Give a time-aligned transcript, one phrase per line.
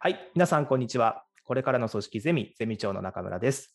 [0.00, 1.24] はい、皆さん、こんにちは。
[1.42, 3.74] これからの組織ゼミ、ゼミ長の中村です。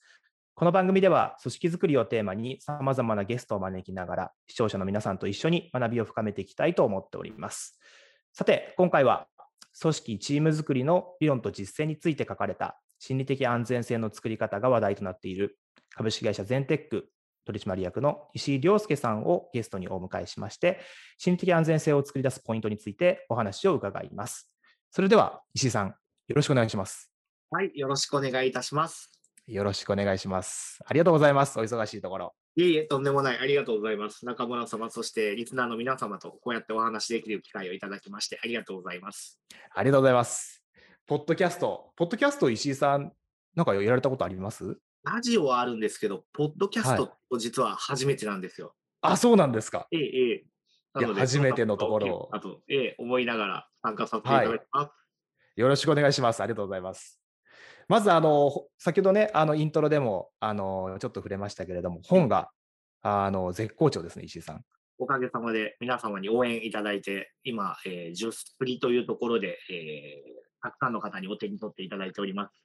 [0.55, 7.77] この番組では、組織づくりをテーマに、さまざまなゲストを招きながら、視聴者の皆さんと一緒に学びを深めていきたいと思っております。
[8.31, 9.27] さて、今回は、
[9.81, 15.59] 組織チームづくりの理論と実践について書かれた、心理的安全性の作り方が話題となっている、
[15.93, 17.09] 株式会社ゼンテック
[17.43, 20.79] 取締役の石井亮介さんをゲストにお迎えしまして、
[21.17, 24.49] 心理的安全性を作り出すポイントについてお話を伺います。
[24.89, 25.95] それでは、石井さん、
[26.29, 27.11] よろしくお願いします。
[27.51, 29.11] はい、よろしくお願いいたします。
[29.45, 30.79] よろしくお願いします。
[30.85, 31.59] ありがとうございます。
[31.59, 32.33] お忙しいところ。
[32.55, 33.39] いえいえ、とんでもない。
[33.39, 34.25] ありがとうございます。
[34.25, 39.37] 中村様、そしてリスナーの皆様とこうやってお話しできる機会をいただきまして、ありがとうございます。
[39.75, 40.63] ありがとうございます。
[41.07, 43.11] ポッドキャスト、ポッドキャスト石井さん、
[43.53, 44.77] なんかやられたことあります？
[45.03, 48.73] ラジオはあるんですけど、ポッドキャストと実は初めてなんですよ。
[49.01, 49.87] あ、そうなんですか。
[49.91, 50.45] ええ、ええ。
[51.15, 54.91] 初めてのところをあと、ええ、思いながら参加させていただきます。
[55.55, 56.41] よろしくお願いします。
[56.41, 57.19] ありがとうございます。
[57.87, 62.49] まず、あの、ほ先ほどね、あの、イントロでも、あの、ちょっと触れましたけれども、本が、
[63.01, 64.61] あの、絶好調ですね、石井さん。
[64.97, 72.63] おかげさまで皆様に応援いただいて、今、えー、ジュースプリというところで、えー、たくさんの方にお手に取っていただいております。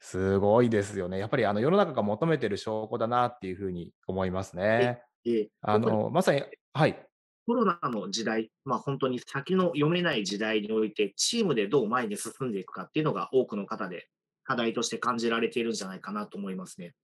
[0.00, 1.18] すごいですよね。
[1.18, 5.00] やっぱり、あの、世の中が求めてる証拠だなっていうふうに思いますね。
[5.24, 7.06] えーあの、まさに、はい。
[7.46, 14.08] コロナの時代、まあ、本当に先の読めない時代において、チームでどう前に進んでいくかっていうのが多くの方で
[14.44, 16.94] 課題として感じられているんじゃないかなと思いますね。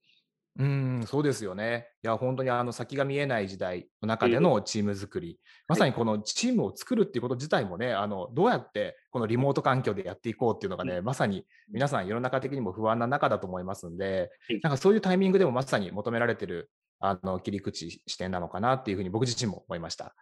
[0.58, 1.86] うーん、そうですよね。
[2.02, 20.14] いや、本当にあの先が見えない時代の中でのチーム作り、まさにこのチームを作るっていうこと自体もね、あのどうやってこのリモート環境でやっていこうっていうのがね、まさに皆さん世の中的にも不安な中だと思いますんではい、なんかそういうタイミングでもまさに求められてるあの切り口視点なのかなっていうふうに僕自身も思いました。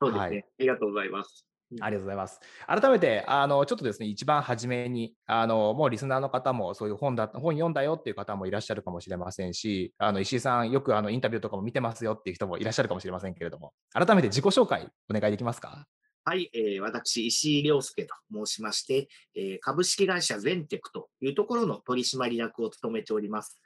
[0.00, 0.26] そうですね。
[0.28, 1.46] はいありがとうございます。
[1.80, 2.40] ありがとうございます。
[2.66, 15.86] 改めて、あの、ちょっとですね、一番初めに、あの、もうリスナーの方もそういう本だ、本読んだよっていう方もいらっしゃるかもしれませんし、あの、石井さん、よくあの、インタビューとかも見てますよっていう人もいらっしゃるかもしれませんけれども、改めて自己紹介お願いできますか？
[16.24, 23.60] はい、えー私、石井亮介と申しまして、えー株式会社ゼンテクというところの取締役を務めております。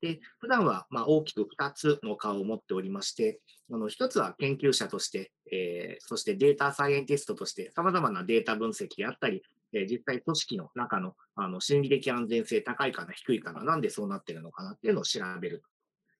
[0.00, 3.40] で普段はまあ大きく2つの顔を持っておりまして、
[3.72, 9.42] あの1つは研究者として、えーそしてデータサイエンティストとして、さまざまなデータ分析であったり、
[9.72, 15.62] えー実際組織の中のあの心理的安全性高いかな、低いかな、なんでそうなってるのかなっていうのを調べる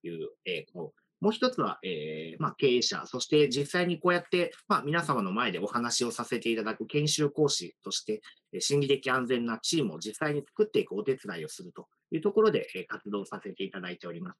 [0.03, 8.22] という、えーこうもう一つは、えーまあ、経営者、そして実際にこうやって、まあ、皆様の前でお話をさせていただく研修講師として、
[8.55, 14.39] え心理的安全なチームを実際に作っていくお手伝いをするというところで、え活動させていただいております。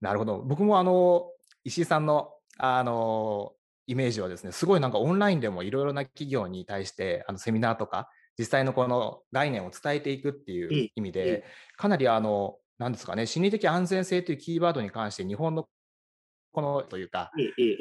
[0.00, 0.38] なるほど。
[0.38, 1.30] 僕もあの、
[1.64, 3.52] 石井さんの、あの、
[3.86, 8.08] イメージはですね、すごいなんかオンラインでもいろいろな企業に対して、あの、セミナーとか、
[8.38, 11.44] 実際のこの概念を伝えていくっていええう意味えで、
[11.76, 15.68] かなりあの、なんですかね、心理的安全性というキーワードに関して、日本の
[16.52, 17.30] このというか、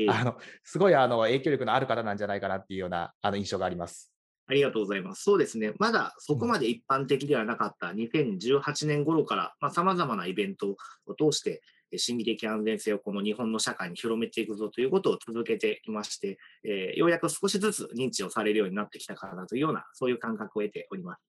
[0.09, 4.11] あの、すごいあの、影響力のある方なんじゃないかなっていうような、あの、印象があります。
[4.47, 5.23] ありがとうございます。
[5.23, 5.73] そうですね。
[5.79, 10.75] まだそこまで一般的ではなかった2018年頃から、まあ、様々なイベント
[11.05, 11.61] を通して、えー
[11.97, 21.21] 心理的安全性をこの日本の社会に広めていくぞということを続けていまして、えーようやく少しずつ認知をされるようになってきたかなというような、そういう感覚を得ております。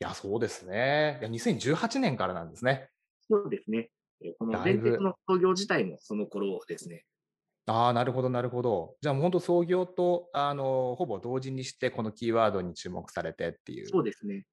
[0.00, 1.18] いや、そうですね。
[1.20, 2.88] いや、2018年からなんですね。
[3.28, 3.90] そうですね。
[4.22, 7.04] えーこのだいぶ全鉄の創業自体もその頃ですね。
[7.66, 8.96] ああ、なるほど、なるほど。
[9.00, 13.88] じゃあ、もう本当創業と、あの、ほぼ同時にして、このキーワードに注目されてっていう。
[13.88, 14.44] そうですね。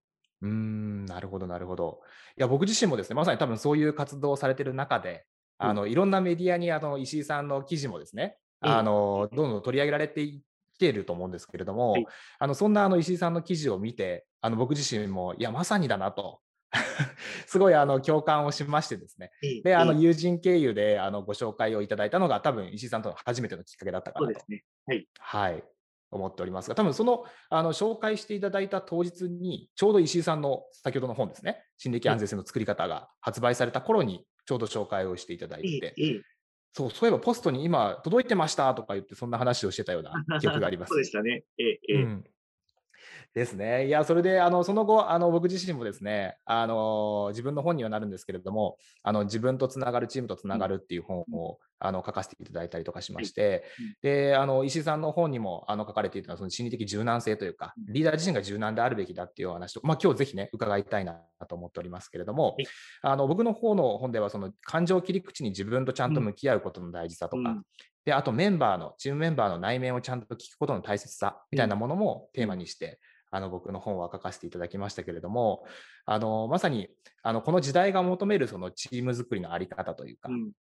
[0.42, 2.02] うーん、なるほど、なるほど。
[2.38, 5.26] いや、僕自身もですね、まさに多分そういう活動をされてる中で、
[5.58, 8.72] あの、いろんなメディアに、あの、石井さんの記事もですね、ええ。
[8.72, 12.06] あの、どんどん取り上げられていっていると思うんですけれども、はい。
[12.40, 16.40] あの、そんなあの石井さんの記事を見て、あの、僕自身も、いや、まさにだなと、
[17.48, 19.32] すごいあの共感をしましてですね。
[19.42, 19.96] えーで、あのえ。
[19.96, 24.40] ー友人経由であのご紹介をいただいたのが、多分石井さんとの初めてのきっかけだったかなと。
[25.20, 25.64] はい、
[26.12, 35.94] 思っておりますが、多分そのあの紹介していただいた当日に、ちょうど石井さんの先ほどの本ですね、心理的安全性の作り方が発売された頃に、ちょうど紹介をしていただいて、
[36.74, 40.90] そう、そういえばポストに今届いてましたとか言って、そんな話をしてたような記憶があります。
[40.94, 41.44] そうでしたね。
[41.58, 42.24] えーえーうん
[43.38, 43.86] ですね。
[43.86, 53.64] いや、それで、あの、その後、あの、僕自身もですね、あの、自分の本にはなるんですけれども、あの、自分とつながる、チームとつながるっていう本を、あの書かせていただいたりとかしまして、
[54.02, 62.58] であの石井さんの本にもあの書かれていたのはその心理的柔軟性というか、リーダー自身が柔軟であるべきだっていうお話と、まあ、今日ぜひね、伺いたいなと思っておりますけれども、
[63.04, 67.62] あの僕の方の本では、その感情切り口に自分とちゃんと向き合うことの大事さとか、
[68.06, 73.00] であとメンバーの、チームメンバーの内面をちゃんと聞くことの大切さみたいなものもテーマにして、
[73.32, 75.66] あの僕の本は書かせていただきましたけれども、
[76.06, 76.90] あのまさに
[77.24, 80.52] あのこの時代が求めるそのチーム作りの在り方というか、うん、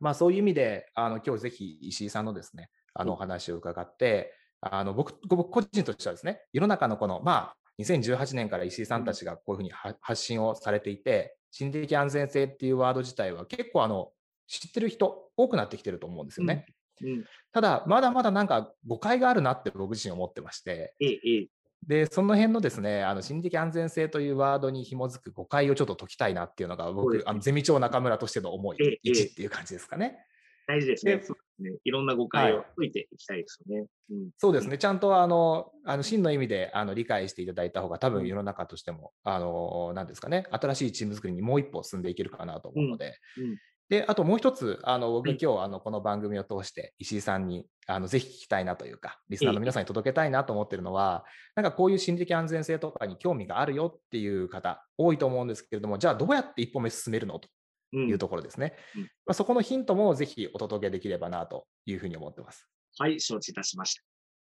[0.00, 9.70] まあ、そういう意味であの今日ぜひ石井さんのですねあのお話を伺って、あの僕僕個人としてはですね世の中のこのまあ2018年から石井さんたちがこういうふうに
[10.00, 14.10] 発信をされていて、心理的安全性っていうワード自体は結構あの
[14.46, 16.66] 知ってる人多くなってきてると思うんですよね。
[17.02, 17.08] うん。
[17.08, 21.48] うん、ただ、まだまだなんか誤解があるなって僕自身思ってまして、ええ、
[21.86, 30.18] で、その辺のですね、あの心理的安全性というワードに紐づく誤解をちょっと解きたいなっていうのが、僕、あのゼミ長中村としての思い、1っていう感じですかね。
[30.66, 31.22] 大事ですね。
[31.60, 31.70] ね。
[31.84, 33.86] いろんな誤解を解いていきたいですよね。
[34.10, 34.78] うん、そうですね。
[34.78, 51.24] ちゃんとあの、あの真の意味であの理解していただいた方が、多分世の中としても、あの、なんですかね、新しいチーム作りにもう一歩進んでいけるかなと思うので、うん、で、あともう一つ、あの、僕今日、あの、この番組を通して、石井さんに、あの、ぜひ聞きたいなというか、リスナーの皆さんに届けたいなと思ってるのは、
[51.54, 57.48] なんかこういう心理的安全性とかに興味があるよっていう方、多いと思うんですけれども、じゃあどうやって一歩目進めるのと
[57.92, 58.74] いうところですね。
[58.96, 62.68] うん、まあ、そこのヒントもぜひお届けできればなというふうに思ってます。
[62.98, 64.02] はい、承知いたしました。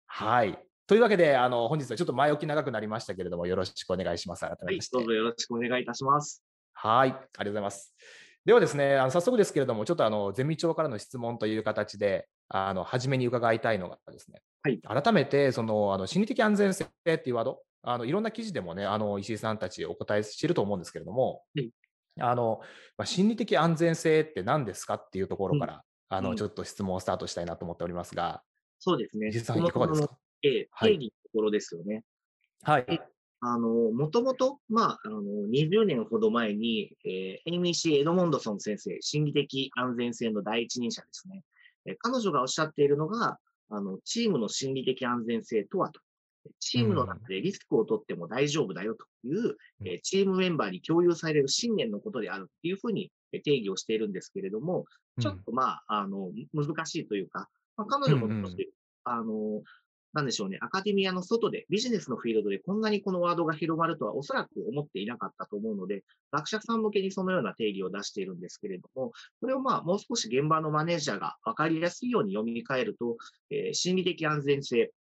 [0.08, 0.58] はい。
[0.88, 4.42] というわけで、あの、本日はちょっと前置き長くなりましたけれども、よろしくお願いします。
[4.42, 4.96] 改めまして。
[4.96, 6.42] はい、どうぞよろしくお願いいたします。
[6.74, 7.94] はい、ありがとうございます。
[8.46, 21.72] ではですね、あの早速ですけれども、ちょっとあのゼミ長からの質問という形で、あの初めに伺いたいのがですね、はい、改めてそのあの心理的安全性っていうワード、あのいろんな記事でもね、あの石井さんたちお答えしていると思うんですけれども、はい、
[22.20, 22.60] あの
[22.98, 25.74] まあ、心理的安全性って何ですかっていうところから、
[26.12, 28.44] うん、あのちょっと質問をスタートしたいなと思っておりますが、
[28.80, 29.30] そうですね。
[29.30, 30.16] 石井さん、いかがですか？
[30.44, 32.04] え定義のところですよね。
[32.62, 33.02] はい。
[33.42, 41.44] あの、もともと、まあ、あの、20年ほど前に、えー、エイミー・シー・エドモンドソン先生、心理的安全性の第一人者ですね。
[41.86, 43.38] えー、彼女がおっしゃっているのが、
[43.70, 46.00] あの、チームの心理的安全性とはと。
[46.60, 54.86] チームの中でリスクを取っても大丈夫だよという、うん、えー、チームメンバーに共有される信念のことであるっていうふうに定義をしているんですけれども、
[55.20, 58.72] ちょっとまあ、あの、難しいというか、まあ、彼女も少し、
[59.06, 59.64] うんうん、あの、
[60.16, 73.18] なんでしょうね、アカデミアの外で、ビジネスのフィールドでこんなにこのワードが広まるとはおそらく思っていなかったと思うので、学者さん向けにそのような定義を出しているんですけれども、これをまあもう少し現場のマネージャーが分かりやすいように読み替えると、
[73.50, 74.94] えー、心理的安全性、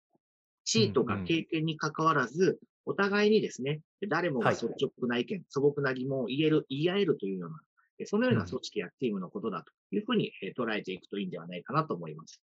[0.66, 7.60] 地位とか経験に関わらず、お互いにですね、誰もが率直な意見、はい、素朴な疑問を言える、言い合えるというような、
[8.08, 12.42] そのような組織やチームのことだというふうに捉えていくといいんではないかなと思います。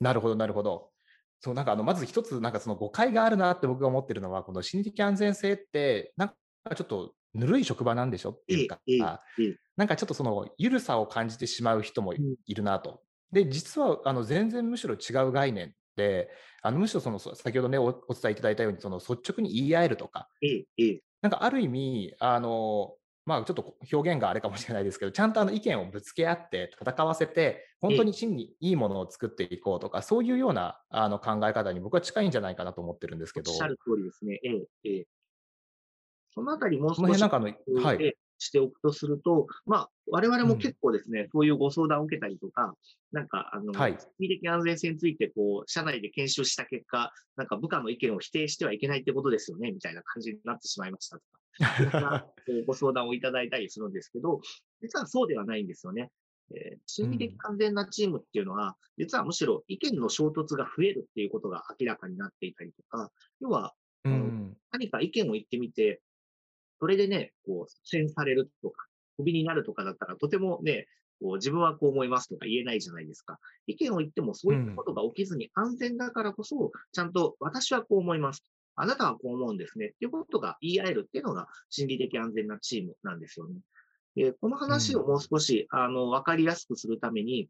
[0.00, 0.95] なるほど、なるほど。
[1.40, 6.34] そう、なんかあの、まず一つ、なんかその誤解があるなって僕が思ってるのは、この心理的安全性って、なんか
[6.74, 8.80] ちょっとぬるい職場なんでしょっていうか、
[9.76, 13.02] なんかちょっとその緩さを感じてしまう人もいるなと。
[13.32, 16.30] で、実はあの全然むしろ違う概念で、
[16.62, 20.28] あのむしろその先ほどねお伝えいただいたように、その率直に言い合えるとか、
[21.22, 22.94] なんかある意味、あの
[23.26, 33.50] まあ、ちょっと表現があれかもしれないですけど、ちゃんとあの意見をぶつけ合って戦わせて、本当に真にいいものを作っていこうとか、そういうようなあの考え方に僕は近いんじゃないかなと思ってるんですけど。
[33.50, 34.40] おっしゃる通りですね。
[34.44, 35.06] ええ、ええ。
[36.34, 37.52] そのあたりもう少しなんかの、
[37.82, 42.74] はい、しておくとすると、まあ、我々も結構ですね、うん、そういうご相談を受けたりとか、
[43.10, 51.40] なんか、あの、はい、的安全性について、こう、社内で研修した結果、なんか部下の意見を否定してはいけないってことですよね、みたいな感じになってしまいましたとか。
[52.66, 54.40] ご相談をいただいたりするんですけど、
[54.80, 56.10] 実はそうではないんですよね。
[56.54, 63.10] えー、心理的安全なチームっていうのは、うん、実はむしろ意見の衝突が増えるっていうことが明らかになっていたりとか、
[63.40, 66.00] 要は、うん、何か意見を言ってみて、
[66.78, 68.86] それでね、こう、支援されるとか、
[69.16, 70.86] クビになるとかだったら、とてもね、
[71.20, 73.38] こう自分はこう思いますとか言えないじゃないですか。
[73.66, 78.44] 意見を言ってもそういったことが起きずに安全だからこそ、ちゃんと私はこう思います。
[78.76, 79.86] あなたはこう思うんですね。
[79.86, 83.60] っていうことが言い合えるっていうのが心理的安全なチームなんですよね。
[84.14, 87.48] でこの話をもう少し、あの、わかりやすくするために、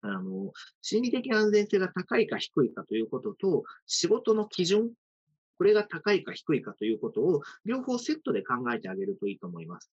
[0.00, 4.92] あの、心理的安全性が高いか低いかということと、仕事の基準、
[5.58, 9.90] これが高いか低いかということを、両方セットで考えてあげるといいと思います。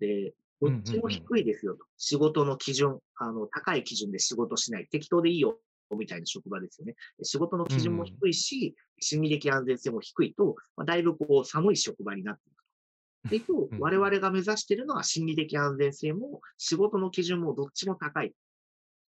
[0.00, 1.84] で、どっちも低いですよと。
[1.98, 4.88] 仕事の基準、あの、高い基準で仕事しない。
[4.88, 6.94] 適当でいいよみたいな職場ですよね。
[7.22, 13.54] 仕事の基準も低いし、心理的安全性も低いと、まあ、だいぶこう寒い職場になっていくと。
[13.54, 18.32] で、一方、我々が目指しているのは心理的安全性も仕事の基準もどっちも高い。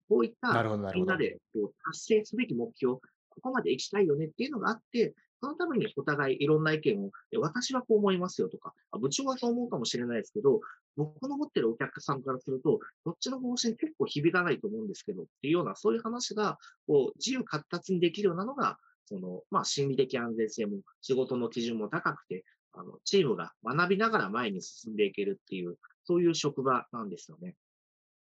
[0.09, 0.51] こういった。
[0.93, 3.01] みんなでこう達成すべき目標、こ
[3.41, 5.13] こまで行きたいよねっていうのがあって、
[5.43, 10.61] そのためにお互いいろんな意見を、え私はこう思いますよとか、あ部長はそう思うかもしれないですけど、
[10.95, 16.57] 僕の持ってるお客さんからすると、どっちの方針結構響かないと思うんですけどっていうような、そういう話が
[16.87, 27.55] こう自由闊達にできるようなのが、そのまあ、心理的安全性も仕事の基準も高くて、あのチームが学びながら前に進んでいけるっていう、そういう職場なんですよね。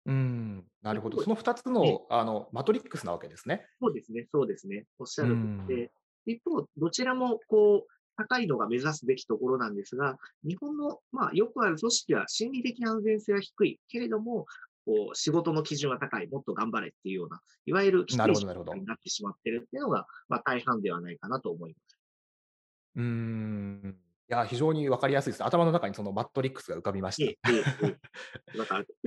[0.07, 1.21] うん、なるほど。
[1.21, 3.67] その2つええのあのマトリックスなわけですね。
[3.81, 4.85] そうですね、そうですね。
[5.01, 5.37] おっしゃる
[5.67, 5.91] で、
[6.27, 14.47] 一方、どちらもこう、高いのが目指すべきところなんですが、日本の、まあ、よくある組織は心理的安全性は低いけれども、
[14.85, 21.99] こう仕事の基準は高い、もっと頑張れっていうような、いわゆるなるほどなるほどになってしまってるっていうのが、まあ、大半ではないかなと思います。
[22.97, 23.97] うーん。
[24.29, 25.45] いや、非常に分かりやすいです。
[25.45, 27.51] 頭の中にそのマトリックスが浮かびました。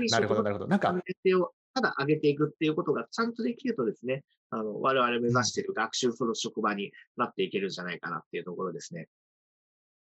[0.09, 0.67] なるほど、なるほど。
[0.67, 9.07] なんか安、全性をただ上げていくっていうことがちゃんとできるとですね、あの、我々目指している学習する職場になっていけるんじゃないかなっていうところですね。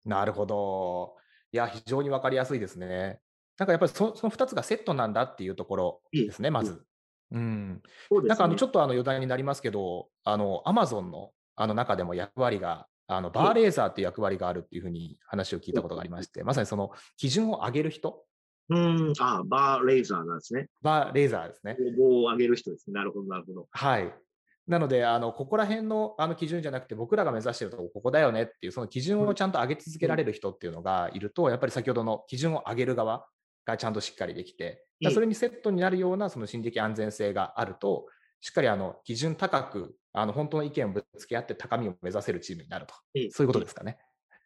[0.06, 1.16] なるほど。
[1.52, 3.20] いや、非常に分かりやすいですね。
[3.58, 6.84] なんかやっぱりそその2つがセットなんだっていうところええですね、まず。
[7.32, 7.76] うん。
[7.76, 7.82] ね。
[8.28, 18.24] なんかあのちょっとあの余談になりますけど、あの Amazon のあの中でも役割が、あのバーレーザーっていう役割があるっていうふうに話を聞いたことがありまして、まさにその基準を上げる人、
[18.72, 20.68] うーん、あバーレーザーなんですね。
[20.82, 21.78] バーレーザーですね。
[21.98, 22.94] 棒を上げる人ですね。
[22.94, 23.68] なるほど、なるほど。
[23.70, 24.14] はい。
[24.68, 33.28] なので、あのここら辺のあの基準じゃなくて、僕らが目指しているところ、ここだよねっていう、その基準をちゃんと上げ続けられる人っていうのがいると、やっぱり先ほどの基準を上げる側
[33.66, 38.06] がちゃんとしっかりできて、それにセットになるようなその心理的安全性があると、
[38.40, 43.98] しっかりあの基準高く、あの本当の意見をぶつけ合って高みを目指せるチームになると、ええそういうことですかね。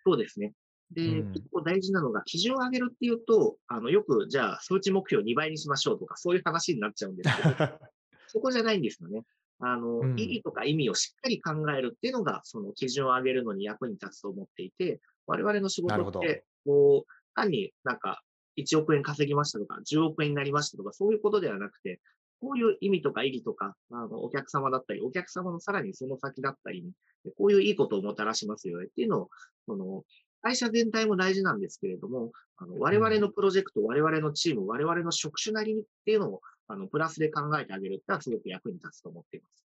[0.06, 0.54] そうですね。
[0.96, 1.34] で、うん。
[1.34, 7.50] 結構大事なのが、基準を上げるっていうと、あの、よく、じゃあ、数値目標を2倍にしましょうとか、そういう話になっちゃうんですけど、
[8.28, 9.24] そこじゃないんですよね。
[9.60, 10.20] あの、うん。
[10.20, 18.22] 意義とか意味をしっかり考えるっていうのが、その基準を上げるのに役に立つと思っていて、我々の仕事って、こう、単になんか、
[18.58, 22.00] 1億円稼ぎましたとか、10億円になりましたとか、そういうことではなくて、
[22.42, 26.92] こういう意味とか意義とか、あの、お客様だったり、お客様のさらにその先だったりに、
[27.38, 29.30] こういういいことをもたらしますよねっていうのを、
[29.66, 30.04] その、
[30.46, 39.66] 会社全体も大事なんですけれども、あの我々のプロジェクト、我々のチーム、我々の職種なりにっていうのを、あの、プラスで考えてあげるってのはすごく役に立つと思っています。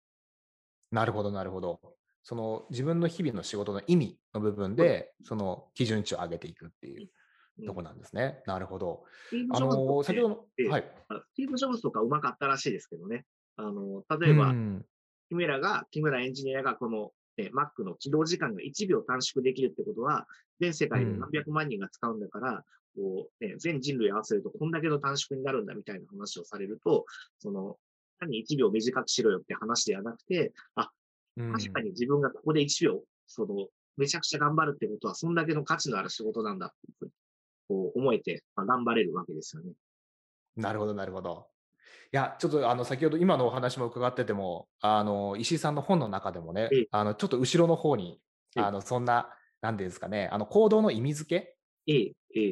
[0.92, 1.80] なるほど、なるほど。
[2.22, 8.40] その自分の日々の仕事の意味の部分で、その基準値を上げていくっていうとこなんですね。
[8.46, 9.02] なるほど。
[9.50, 10.92] あの先ほどの、ええはい。
[11.10, 13.24] スティーブ・ジョブズとかうまかったらしいですけどね。
[13.56, 14.86] あの、例えば、うん
[15.28, 20.26] 木村が、木村エンジニアがこの、ね、Mac の起動時間が1秒短縮できるってことは、
[20.60, 22.64] 全世界で何百万人が使うんだから、
[22.96, 27.06] こう、ね、全人類合わせるとこんだけの短縮になるんだみたいな話をされると、
[27.38, 27.78] その、
[28.18, 30.90] 単に1秒短くしろよって話ではなくて、あ、
[31.36, 37.10] うん確かに自分がここで1秒、その、めちゃくちゃ頑張るってことは、そんだけの価値のある仕事なんだっていうふうに、
[37.68, 39.72] こう思えて、まあ、頑張れるわけですよね。
[40.56, 41.46] なるほど、なるほど。
[42.12, 48.20] いや、ちょっとあの先ほど今のお話も伺ってても、あの石井さんの本の中でもねええ、あのちょっと後ろの方に、
[48.56, 49.30] ええあのそんな、
[49.60, 51.54] なんですかね、あの行動の意味付け。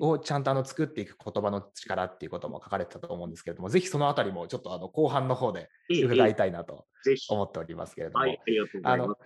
[0.01, 6.87] をちゃんとあの作っていく言葉の力っていうことも書かれてたと思うんですけれども、ぜひそのあたりもちょっとあの後半の方でええ伺いたいなと。
[7.29, 9.17] 思っておりますけれども、はい、ありがとうござあいますの。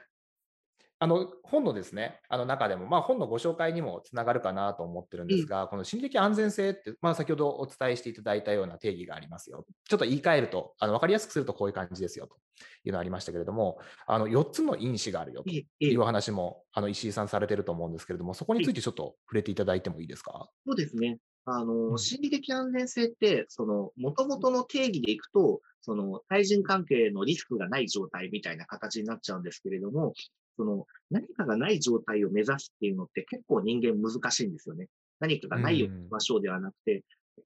[1.03, 9.65] あの本のですね、あの中でも、まあ、本のご紹介にもつながるかなと思ってるんですが、この心理的安全性って、まあ、先ほどお伝えしていただいたような定義がありますよ。
[9.89, 12.37] ちょっと言い換えると、あの分かりやすくするとこういう感じですよと
[12.85, 20.51] いうのがありましたけれども、あの4つの因子があるよというお話もあの石井さんされてると思うんですけれども、そこについてちょっと触れていただいてもいいですか？
[20.67, 21.19] そうですね。
[21.47, 30.13] あの、うん心理的安全性って、その、元々の定義でいくと、その、対人関係のリスクがない状態みたいな形になっちゃうんですけれども、
[30.61, 34.89] その、何かがない状態を目指すっていうのって結構人間難しいんですよね。
[35.19, 37.03] 何かがないようにしましょうではなくて、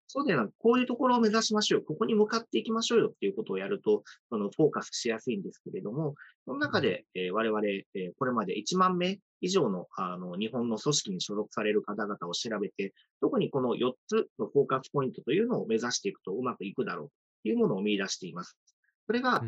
[0.09, 1.87] そうではなく、こういうところを目指しましょうよ。
[1.87, 17.09] ここに向かっていきましょうよっていうことをやると、その、フォーカスしやすいんですけれども、その中で、えー我々、えーこれまで1万名以上の、あの、日本の組織に所属される方々を調べて、特にこの4つのフォーカスポイントというのを目指していくとうまくいくだろう
[17.45, 18.59] というものを見出しています。
[19.07, 19.45] それが、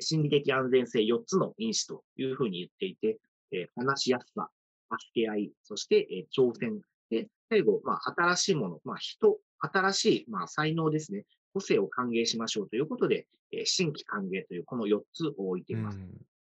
[0.00, 3.18] 心理的安全性4つの因子というふうに言っていて、
[3.52, 4.48] えー話しやすさ、
[4.90, 6.80] 助け合い、そして、えー挑戦。
[7.10, 11.24] で、最後、まあ、新しいもの、まあ、人、新しい、まあ、才能ですね。
[11.52, 15.98] 個性を歓迎しましょうということで、えー新規歓迎というこの4つを置いています。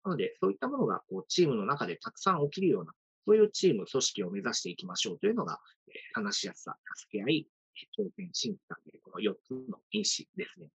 [0.04, 2.94] なので、そういったものがこうチームの中でたくさん起きるような、
[3.26, 10.70] そういうチーム、組織を目指していきましょうというのが、えー話しやすさ、助け合い、えー挑戦、新規歓迎、この4つの因子ですね。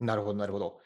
[0.00, 0.80] なるほど、なるほど。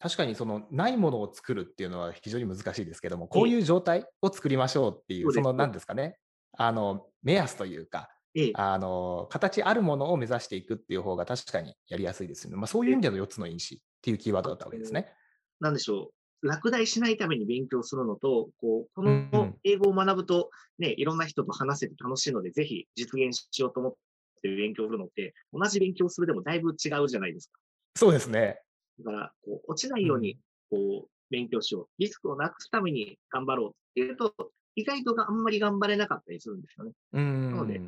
[0.00, 6.16] 確かにそのないものを作るっていうのは非常に難しいですけども、こういう状態を作りましょうっていう、その何ですかね、
[6.56, 8.08] あの目安というか、
[8.54, 12.56] あの形あるものを目指していくっていう方が確かにやりやすいですよね。
[12.56, 15.12] まあ、そういう意味での4つの因子っていうキーワードだったわけですね。
[15.60, 16.46] なんでしょう。
[16.46, 23.94] 落第しないために勉強するのと、こう、この英語を学ぶと、ね、いろんな人と話せて楽しいので、ぜひ実現しようと思っ
[24.42, 27.60] て勉強するのって、同じ勉強するでもだいぶ違うじゃないですか。
[27.94, 28.62] そうですね。
[29.04, 30.38] だから、こう、落ちないように、
[30.70, 31.88] こう、勉強しよう。
[31.98, 34.34] リスクをなくすために頑張ろうっていうと、
[34.76, 36.92] 意外とあんまり頑張れなかったりするんですよね。
[37.12, 37.20] な
[37.56, 37.84] ので、こ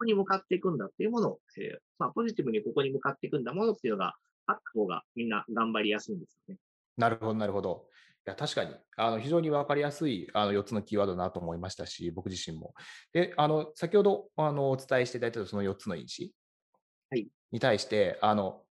[0.00, 4.14] こに向かっていくんだっていうものを、えー、まあ、ポジティブにここに向かっていくんだものっていうのが
[4.46, 6.60] あった方がみんな頑張りやすいんですよね。
[6.96, 7.86] なるほど、なるほど。
[8.26, 12.74] いや確かにあの非常に分かりやすいあの4つのキーワードだなと思いましたし、僕自身も。
[13.12, 16.32] であの先ほどあのお伝えしていただいたその4つの因子
[17.52, 18.62] に対して、あの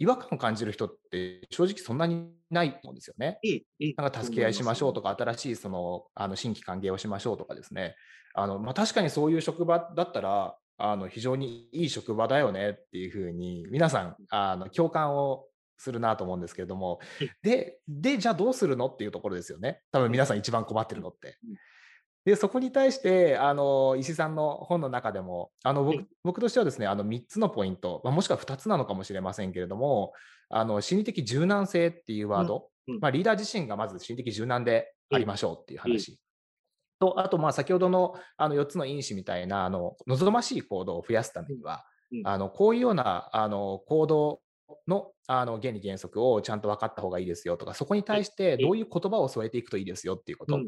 [0.00, 3.38] 違和感を感じる人って正直そんなにないと思うんですよね。
[3.98, 7.94] なんか助け合いしましょうとか、新しいそのあの新規歓迎をしましょうとかですね。
[8.34, 15.44] あのまあ、確かにそういう職場だったら、あの非常にいい職場だよねっていうふうに皆さんあの共感を
[15.76, 17.00] するなと思うんですけれども、
[17.42, 19.82] で、で、じゃあどうするのっていうところですよね。
[19.92, 21.36] 多分皆さん一番困ってるのって。
[22.24, 30.12] で、そこに対して、あの、石井さんの本の中でも、あの、僕僕としてはですね、あの、3つのポイント、まあ、もしくは2つなのかもしれませんけれども、
[30.50, 32.68] あの、心理的柔軟性っていうワード、
[33.00, 36.18] まあ、リーダー自身がまず心理的柔軟でありましょうっていう話。
[37.00, 41.84] と、あと、まあ、先ほどのあの4つの因子みたいな、あの、望ましい行動を増やすためには、
[42.22, 44.42] あの、こういうような、あの、行動
[44.86, 50.64] のあの原理原則をちゃんと分かった方がいいですよとか、そこに対してどういう言葉を添えていくといいですよっていうこと、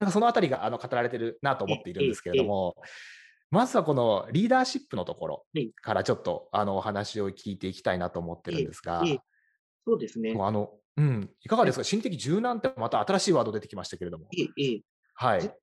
[0.00, 2.76] なんかそのあたりがあの語られてるなと思っているんですけれども、
[3.50, 5.46] まずはこのリーダーシップのところ
[5.80, 9.02] からちょっとあのお話を聞いていきたいなと思ってるんですが、
[9.86, 10.36] そうですね。
[10.38, 14.28] あのうん、いかがですか、心理的柔軟ってまた新しいワード出てきましたけれども。
[15.14, 15.54] はい。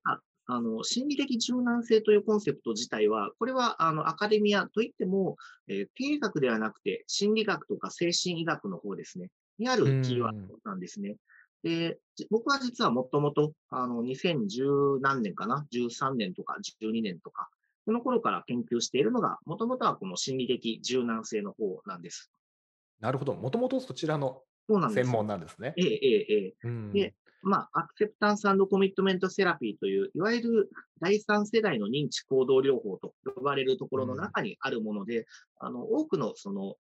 [0.46, 5.36] あの、心理的柔軟性というコンセプト自体は、これはあのアカデミアといっても、
[5.68, 11.16] えー、経営学ではなくて、心理学とか精神医学の方ですね、にあるキーワードなんですね。
[11.64, 11.98] で、
[12.30, 17.48] 僕は実はもともと、あの、2010何年かな ?13 年とか12年とか、
[17.86, 22.30] この頃から研究しているのが、もともとはこの心理的柔軟性の方なんです。
[23.00, 23.34] なるほど。
[23.34, 25.72] もともとそちらの専門なんですね。
[25.78, 26.92] ええ、ええ、ええ。
[26.92, 35.24] で、まあ、アクセプタンスコミットメントセラピーという、いわゆる第三世代の認知行動療法と呼ばれるところの中にあるもので、うん、
[35.60, 36.76] あの、多くのその、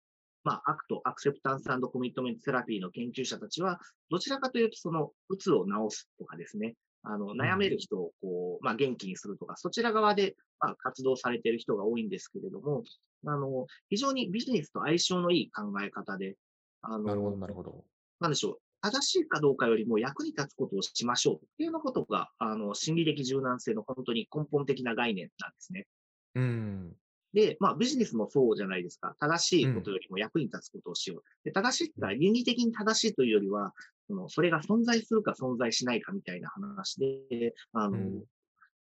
[0.49, 3.79] まあ、 ACT、アクセプタンスコミットメントセラピーの研究者たちは、
[4.11, 12.83] どちらかというと、その、うつを治すとかですね、あの、悩める人をこう、まあ、元気にするとか、そちら側で、まあ、活動されている人が多いんですけれども、
[13.27, 16.37] あの、非常にビジネスと相性のいい考え方で、
[16.81, 17.85] あの、なるほど、なるほど。
[18.21, 18.59] なんでしょう。
[18.81, 25.87] 正しいかどうかよりも役に立つことをしましょうっていうようなことが、あの、心理的柔軟性の本当に根本的な概念なんですね。
[26.37, 26.97] うん。
[27.33, 29.15] で、まあ、ビジネスもそうじゃないですか。
[29.21, 31.23] 正しいことよりも役に立つことをしよう。
[31.45, 33.73] で正しいってのは倫理的に正しいというよりは、
[34.07, 38.25] そのそれが存在するか存在しないかみたいな話で、あの、うん、例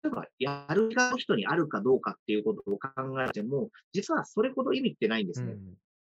[0.07, 5.53] えば、やる気が人にあるかどうかっていうことを考えても、実はそれほど意味ってないんですね。
[5.53, 5.75] うん、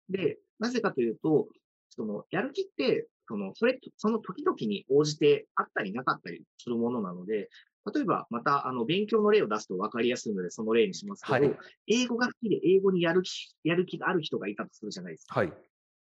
[0.10, 1.47] で、なぜかというと、
[1.89, 7.49] その、やる気って、その、それ、その時々に応じてあったりなかったりするものなので、
[7.93, 15.39] 例えば、また、あの、勉強の例を出すと分かりやすいので、その例にしますけど、はい、英語が好きで英語にやる気、やる気がある人がいたとするじゃないですか。
[15.39, 15.53] はい。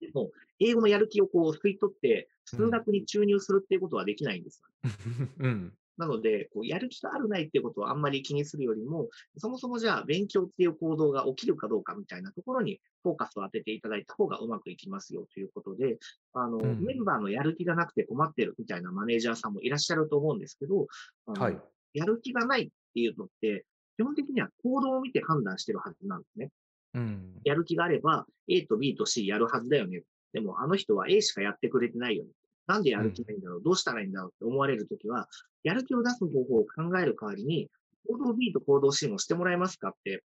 [0.00, 4.68] でも、英語のやる気をこう、吸い取って、数学に注入するっていうことはできないんですよ、
[5.40, 5.72] うん。
[5.98, 15.98] なので、こうやる気があるないっていうことをあんまり気にするよりも、そもそもじゃあ勉強っていう行動が起きるかどうかみたいなところにフォーカスを当てていただいた方がうまくいきますよということで、
[16.34, 20.86] あの、うん、メンバーのやる気がなくて困ってるみたいなマネージャーさんもいらっしゃると思うんですけど、
[21.26, 21.58] はい、
[21.94, 23.64] やる気がないっていうのって、
[23.96, 26.50] 基本的には行動を見て判断してるはずなんですね。
[26.94, 30.02] うん、やる気があれば、A と B と C やるはずだよね。
[30.32, 32.30] でも、あの人は A しかやってくれてないよね。
[32.66, 35.28] なんでやる気ないんだろう、どうしたらいいんだろうって思われるときは、
[35.62, 37.70] やる気を出す方法を考える代わりに、
[38.08, 40.22] 行動 B と行動 C もしてもらえますかって、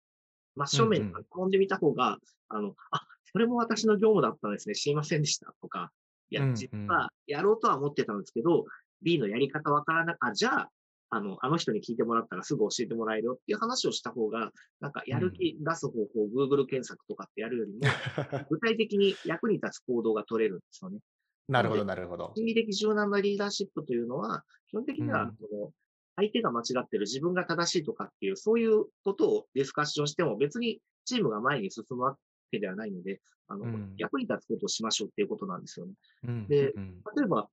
[0.55, 2.17] 真正面に書き込んでみた方が、
[2.49, 4.75] あの、あ、それも私の業務だったんですね。
[4.75, 5.53] 知りませんでした。
[5.61, 5.91] とか、
[6.29, 8.65] いや、実はやろうとは思ってたんですけど、
[9.01, 10.69] B のやり方わからな、あ、じゃあ、
[11.09, 17.79] あの、あの人に聞いてもらったらすぐ教えてもらえるよっていう話をした方が、なんかやる気出す方法を Google 検索とかってやるよりも、
[18.49, 20.99] 具体的に役に立つ行動が取れるんですよね。
[21.47, 22.34] なるほど、なるほど。
[22.36, 25.71] 心理的柔軟なリーダーシップというのは、基本的には、その、
[26.15, 32.17] 相手が間違ってる、自分が正しいとかっていう、そういうことをディスカッションしても別にチームが前に進むわ
[32.51, 35.93] けではないので、あの、うん役に立つことをしましょうっていうことなんですよね。
[36.23, 37.47] うんでうん例えば、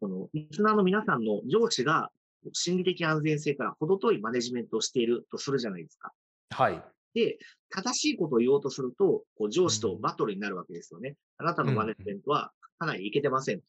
[0.00, 2.10] このリスナーの皆さんの上司が
[2.52, 6.12] 心理的安全性から程遠いマネジメントをしているとするじゃないですか。
[6.50, 6.82] はい。
[7.14, 7.38] で、
[7.70, 11.16] 正しいことを言おうとすると、こう上司とバトルになるわけですよね。
[11.38, 13.62] あなたのマネジメントはかなりいけてません。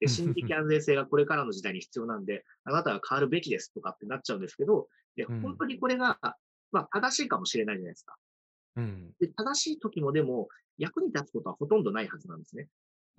[0.00, 6.18] で、心理的安全性がこれからの時代に必要なんで、あなたは変わるべきですとかってなっちゃうんですけど、で、うん本当にこれが、
[6.72, 8.14] まあ、正しいかもしれないじゃないですか。
[8.76, 12.68] うんで、正しい時もでも、役に立つことはほとんどないはずなんですね。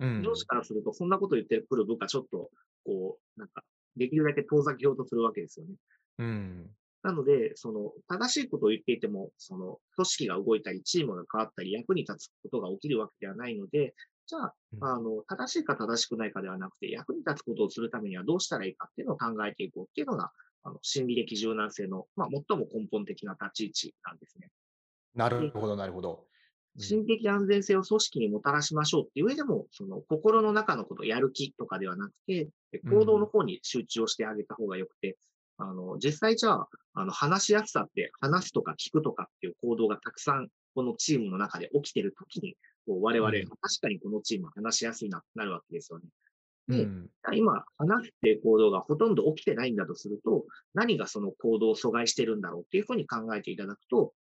[0.00, 2.50] うん上司からすると、そんなこと言ってくる部下、ちょっと、
[2.84, 3.62] こう、なんか、
[3.96, 5.74] できるだけ遠ざけようとするわけですよね。
[6.18, 6.70] うん
[7.02, 13.94] なので、その、正しいことを言っていても、その、組織が動いたり、チームが変わったり、役に立つことが起きるわけではないので、
[14.26, 20.30] じゃあ、うんあの、正しいか正しくないかではなくて、役に立つことをするためにはどうしたらいいかっていうのを考えていこうっていうのが、
[20.62, 24.50] あの、心理的柔軟性の、まあ、最も根本的な立ち位置なんですね。
[25.14, 26.24] なるほど、なるほど。
[26.28, 26.34] うん
[26.76, 32.48] 心理的安全性を組織にもたらしましょうっていう上でも、その心の中のこと、やる気とかではなくて、
[32.90, 35.16] 行動の方に集中をしてあげた方がよくて、
[35.58, 43.44] あの、実際じゃあ、あの、話しやすさって、話すとか聞くとかっていう行動がたくさん、このチームの中で起きてるときに、こう我々、うん。
[43.44, 46.04] 確かにこのチームは話しやすいな、なるわけですよね。
[46.68, 47.10] でうん。
[47.34, 50.44] 今、話すっていう行動がほとんど起きてないんだとすると、
[50.74, 54.12] 何がその行動を阻害してるんだろうっていうふうに考えていただくと、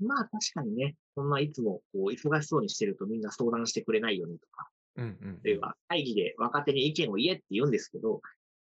[0.00, 8.20] まあ確かにね、そんないつもこう忙しそうにしてるとみんな相談してくれないよねとか、うんうん例えば会議で若手に意見を言えって言うんですけど、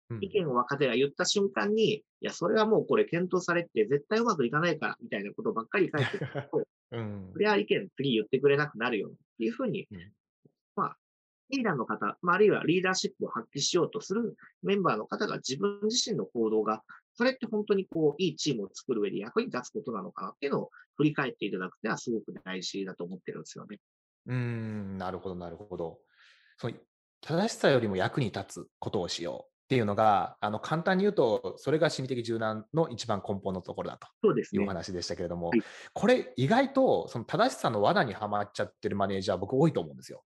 [0.10, 0.20] うん。
[0.22, 10.12] 意見を若手が言った瞬間に、いや、それはもうこれ検討されて絶対うまくいかないから、みたいなことばっかり書いてると、 うんそれは意見次言ってくれなくなるよねっていうふうに、うん
[10.76, 10.98] まあ、
[11.50, 16.84] リーダーの方、まあ、あるいはリーダーシップを発揮しようとするメンバーの方が自分自身の行動が、
[17.16, 23.80] それって本当にこう、いいチームを作る上で役に立つことなのかなっていうのを振り返っていただくのはすごく大事だと思ってるんですよね。
[24.28, 26.00] うーん、なるほど、なるほど。
[26.58, 26.76] その
[27.22, 34.66] 正しさよりも役に立つことをしようっていうのが、あの簡単に言うと、それが心理的柔軟の一番根本のところだというお。
[34.66, 35.62] 話でしたけれども、はい
[35.94, 40.24] これ、意外とその正しさの罠にはまっちゃってるマネージャー、僕、多いと思うんですよ。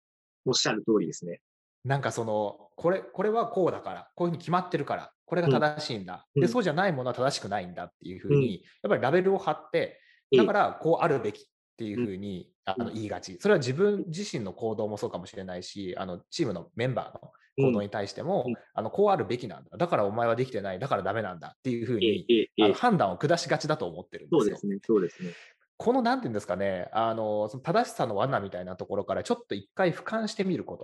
[0.47, 1.41] おっしゃる通りですね。
[1.85, 6.25] なんかその、これ、これはこうだから、こういうふうに決まってるから、これが正しいんだ。
[6.37, 9.99] で、うんそうじゃないものは正しくないんだっていうふううんに、やっぱりラベルを貼って、
[10.31, 11.45] ええだからこうあるべきっ
[11.77, 13.39] ていうふうに、あうんの言いがち。
[13.41, 19.77] それは自分自身の行動もそうかもしれないし、あのチームのメンバーの行動に対しても、うんあのこうあるべきなんだ。
[19.77, 20.79] だからお前はできてない。
[20.79, 24.41] だからダメなんだっていうふうええに、判断を下しがちだと思ってるんですよ。
[24.41, 24.79] そうですね。
[24.83, 25.31] そうですね。
[25.77, 30.77] このなんていうんですかね、あのその正しさの罠みたいなところからちょっと一回俯瞰してみるこ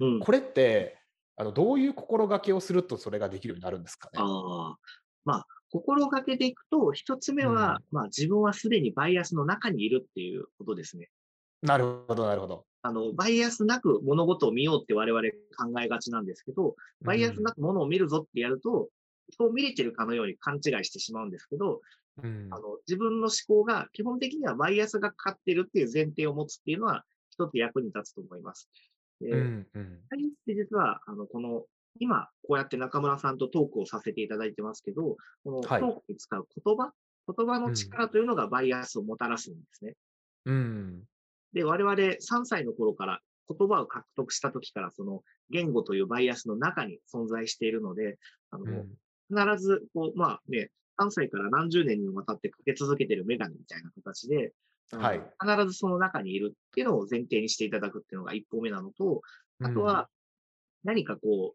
[0.00, 0.04] と。
[0.04, 0.20] うん。
[0.20, 0.98] これって、
[1.36, 4.18] あのどういう心がけをするとそれができるようになるんですかね？
[4.20, 4.78] ああ。
[5.24, 11.10] まあ、心がけていくと、一つ目は、まあ自分はすでにバイアスの中にいるっていうことですね。
[11.62, 12.64] なるほど、なるほど。
[12.82, 15.22] あの、バイアスなく物事を見ようって我々
[15.56, 18.88] 考えがちなんですけど、バイアスなく物を見るぞってやると、
[19.36, 21.82] そう見れてるかのように勘違いしてしまうんですけど、
[22.22, 28.68] うんあの、自分の思考が基本的にはバイアスがかかっているっていう前提を持つっていうのは、一つ役に立つと思います。
[29.20, 31.64] でうんうイアスって実は、あの、この、
[31.98, 36.92] 今、こうやって中村さんとトークをさせていただいてますけど、このトはいークに使う言葉、
[37.36, 39.94] 言葉の力というのがバイアスをもたらすんですね。
[40.46, 41.02] うん
[41.52, 48.18] で、我々3歳の頃から言葉を獲得した時から、その言語というバイアスの中に存在しているので、
[48.50, 48.88] あの、うん。
[49.28, 54.52] 必ず、こう、まあね、3歳から何十年にもわたってかけ続けてるメガネみたいな形で、
[54.92, 55.22] はい。
[55.40, 59.22] 必ずその中にいるっていうのを前提にしていただくっていうのが一歩目なのと、
[59.62, 60.08] あとは、
[60.84, 61.54] 何かこう、思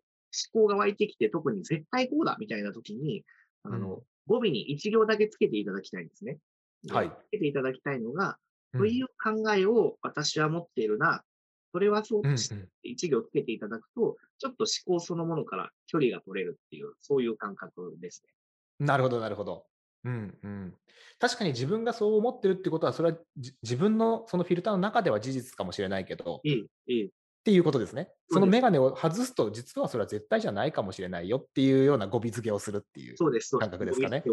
[0.54, 3.24] 考が湧いてきて、特に絶対こうだみたいな時に、
[3.64, 4.04] あの、うん。
[4.28, 6.40] 語尾に一行だけつけていただきたいんですね。
[6.84, 7.10] ではい。
[7.10, 8.36] つけていただきたいのが、うん
[8.78, 11.24] という考えを私は持っているな。
[11.72, 18.86] それはそうとして一行つけていただくと、ちょっと思考そのものから距離が取れるっていう、そういう感覚ですね。
[18.86, 19.66] なるほど、なるほど。
[20.06, 20.74] うんうん、
[21.20, 27.10] 確かに自分がそう思ってるってことは、それはじ自分のそのフィルターの中では事実かもしれないけど、っええ、ええ、
[27.44, 28.10] ていうことですね。
[28.30, 33.18] そのそうですメガネを外すと、実はそれは絶対じゃないかもしれないよっていうような語尾付けをするっていう。
[33.18, 34.24] そうです、そう感覚ですかね。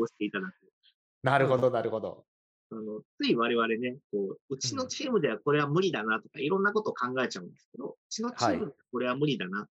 [1.23, 2.25] なるほど、なるほど。
[2.73, 9.67] あの、つい我々ね、こう、うちのチームではこれは無理だなとか、いろんなことを考えちゃうんですけど、うちのチームではこれは無理だなっ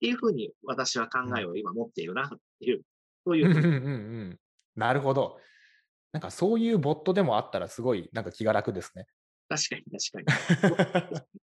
[0.00, 2.28] ていうふうに私は考えを今持っているなっ
[2.60, 2.82] ていう、
[3.24, 4.38] そういうふうにうんうんうんうん。
[4.76, 5.38] なるほど。
[6.12, 9.06] なんかそういうボットでもあったらすごいなんか気が楽ですね。
[9.48, 11.42] 確かに確かに。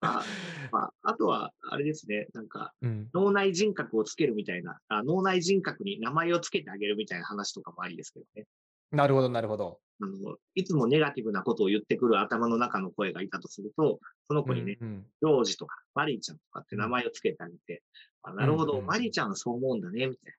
[0.00, 0.24] まあ、
[0.72, 8.44] まあ、あとは、あれですね、なんか、うん、脳内人格をつけるみたいなあ、脳内人格に名前をつけてあげるみたいな話とかもありですけどね。
[8.92, 9.80] なるほど、なるほど。
[10.00, 17.82] あの、いつもネガティブなことを言ってくる頭の中の声がいたとすると、その子にね、うんうんジョージとかマリーちゃんとかって名前をつけてあげて、
[18.22, 20.34] あなるほど、うんうんマリーちゃんはそう思うんだね、みたい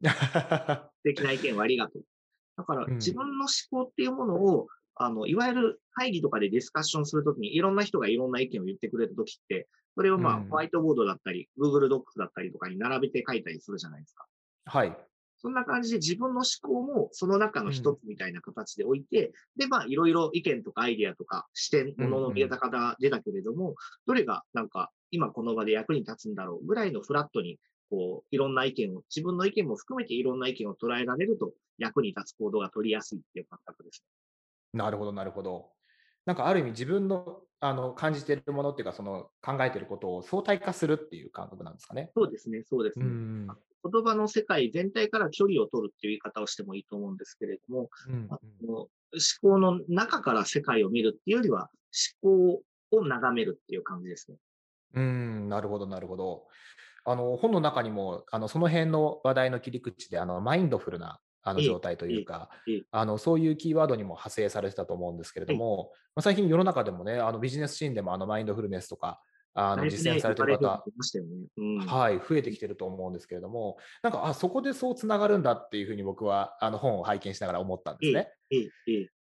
[0.00, 0.90] な。
[0.96, 2.04] 素敵な意見をありがとう。
[2.56, 14.26] だから、うん自分の思考っていうものを、あの、いわゆる会議とかでディスカッションするときに、いろんな人がいろんな意見を言ってくれるときって、それをまあ、うんホワイトボードだったり、Google Docs だったりとかに並べて書いたりするじゃないですか。
[14.64, 14.96] はい。
[15.42, 23.74] そんな感じで自分の思考もその中の一つみたいな形で置いて、で、まあ、いろいろ意見とかアイデアとか視点、ものの見え方が出たけれども、
[24.06, 27.58] どれがなんか今この場で役に立つんだろうぐらいのフラットに、
[27.90, 34.04] こう、いろんな意見を、自分の意見も含めていろんな意見を捉えられると役に立つ行動が取りやすいっていう感覚です。
[34.72, 35.70] なるほど、なるほど。
[36.26, 42.10] なんかある意味自分のあの感じているものっていうか、その考えていることを相対化するっていう感覚なんですかね。
[42.16, 43.04] そうですね、そうですね。
[43.04, 43.46] ん。
[43.46, 43.54] 言
[44.04, 48.88] 葉の世界全体から距離を取るっていう言い方をしてもいいと思うんですけれども、うんあの思
[49.42, 51.70] 考の中から世界を見るっていうよりは、
[52.24, 52.62] 思考
[52.96, 54.38] を眺めるっていう感じですね。
[54.94, 56.46] うん、なるほど、なるほど。
[57.04, 62.50] あの本の中にもあのその辺の話題の切り口であのマインドフルなあのええ状態というか
[62.90, 69.20] あのそういうキーワードにも派生されてたと思うんですけれども、まあ、最近世の中でもね、あのビジネスシーンでもあのマインドフルネスとか
[69.54, 70.84] あの実践されてる方。
[71.86, 78.32] はい、増えてきてると思うんですけれども、なんかあそこでそうつながるんだっていうふうに僕はあの本を拝見しながら思ったんですね。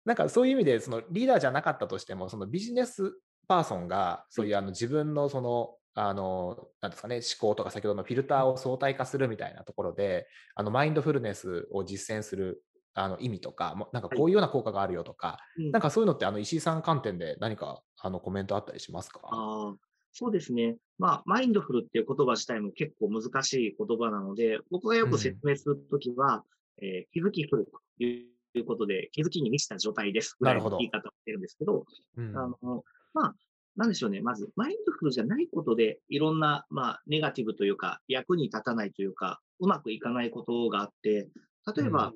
[0.04, 15.70] なんかそういう意味で、そのリーダーじゃなかったとしても、そのビジネスパーソンが、そういうあの自分のその、あの、なんですかね、思考とか先ほどのフィルターを相対化するみたいなところで、あのマインドフルネスを実践するあの意味とか、もなんかこういうような効果があるよとか、うん。
[15.70, 19.20] なんかそういうのってあの石井さん観点で何かあのコメントあったりしますか？
[19.24, 19.74] ああ、
[20.12, 20.76] そうですね。
[20.98, 26.44] まあ、マインドフルっていう言葉自体も結構難しい言葉なので、僕がよく説明するときは、
[26.82, 28.28] えー気づきフルとい
[28.60, 30.36] うことで、気づきに満ちた状態です。
[30.40, 30.76] なるほど。
[30.76, 31.84] 言い方をしてるんですけど、
[32.16, 32.36] うん。
[32.36, 33.34] あの、まあ、
[33.76, 34.20] なんでしょうね。
[34.20, 41.28] まず、マインドフルじゃないことで、いろんな、まあ、ネガティブというか、役に立たないというか、うまくいかないことがあって、
[41.76, 42.12] 例えば、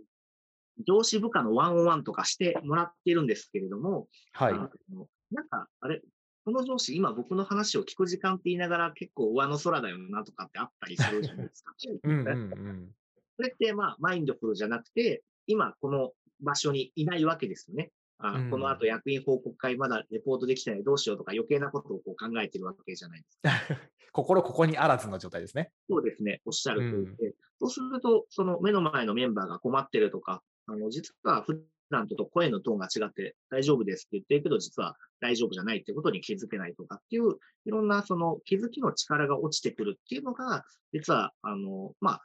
[0.86, 4.54] 上司部下のワンオンワンとかしてもらっているんですけれども、はい。
[4.54, 6.00] なんか、あれ、
[6.44, 11.74] この上司、今僕の話を聞く時間って言いながら結構上の空だよなとかってあったりするじゃないですか。
[12.02, 12.34] うんうんう
[12.72, 12.90] ん。
[13.36, 17.92] それって、まあ、マインドフルじゃなくて、今この場所にいないわけですよね。
[18.22, 23.50] あうんこの後役員報告会まだレポートできてないどうしようとか余計なことをこう考えてるわけじゃないですか。
[24.12, 25.70] 心ここにあらずの状態ですね。
[25.88, 26.40] そうですね。
[26.44, 27.34] おっしゃる通りで。
[27.60, 42.22] そうすると、その目の前のメンバーが困ってるとか、あの、実は普段と声のトーンが違って大丈夫ですって言ってるけど、実は大丈夫じゃないってことに気づけないとかっていう、いろんなその気づきの力が落ちてくるっていうのが、実は、あの、まあ、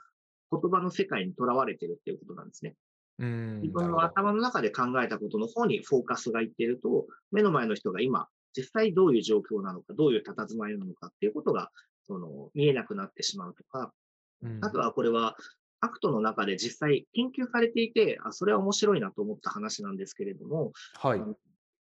[0.51, 2.75] 言葉の世界にとらわれてるっていうことなんですね。
[3.19, 3.61] うん。
[3.61, 11.71] 自分の頭の中で考えたことの方にフォーカスがいっていると、目の前の人が今、実際どういう状況なのか、どういう佇まいなのかっていうことが、
[12.07, 13.93] その、見えなくなってしまうとか、
[14.41, 15.35] うんあとはこれは、
[15.81, 21.19] ACT の中で実際研究されていて、あ、それは面白いなと思った話なんですけれども、はい。
[21.19, 21.35] 言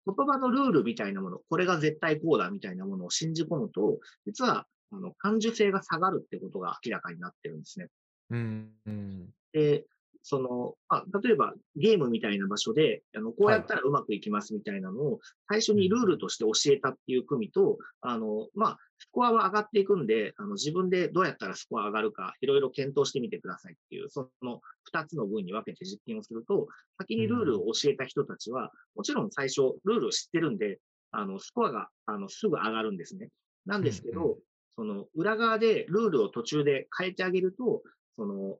[0.05, 7.87] 葉のルールみたいなもの、これが絶対こうだみたいなものを信じ込むと、実は、あの、感受性が下がるってことが明らかになってるんですね。
[8.29, 9.29] うんうん。
[9.51, 9.85] で、
[10.21, 30.79] その、まあ、例えばゲームみたいな場所で、あの、こうやったらうまくいきますみたいなのを、最初にルールとして教えたっていう組と、あの、まあ、スコアは上がっていくんで、あの、自分でどうやったらスコア上がるか、いろいろ検討してみてくださいっていう、その二つの分に分けて実験をすると、先にルールを教えた人たちは、もちろん最初、ルールを知ってるんで、
[31.11, 33.29] あの、スコアが、あの、すぐ上がるんですね。
[33.65, 34.37] なんですけど、
[34.75, 37.81] その、裏側でルールを途中で変えてあげると、
[38.15, 38.59] その、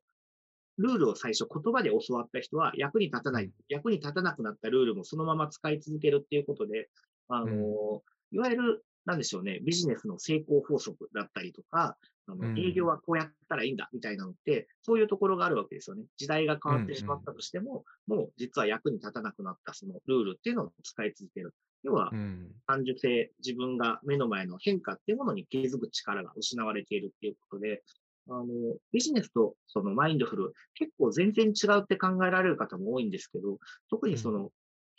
[0.80, 6.89] ルールを最初言葉で教わった人は役に立たない、うん役に立たなくなったルールもそのまま使い続けるっていうことで、
[7.28, 16.04] あの、うんいわゆる、なんでしょうね、ビジネスの成功法則だったりとか、あのうん営業はこうやったらいいんだみたいなのって、そういうところがあるわけですよね。
[16.18, 21.54] 時代が変わってしまったとしても、もう実は役に立たなくなったそのルールっていうのを使い続ける。
[21.84, 22.52] 要はう、ん。
[22.68, 27.84] 感受性、自分が目の前の変化っていうものに気づく力が失われているっていうことで、
[28.30, 28.46] あの、
[28.92, 33.58] ビジネスとそのマインドフル、結構全然違うって考えられる方も多いんですけど、
[33.89, 34.52] 特にその、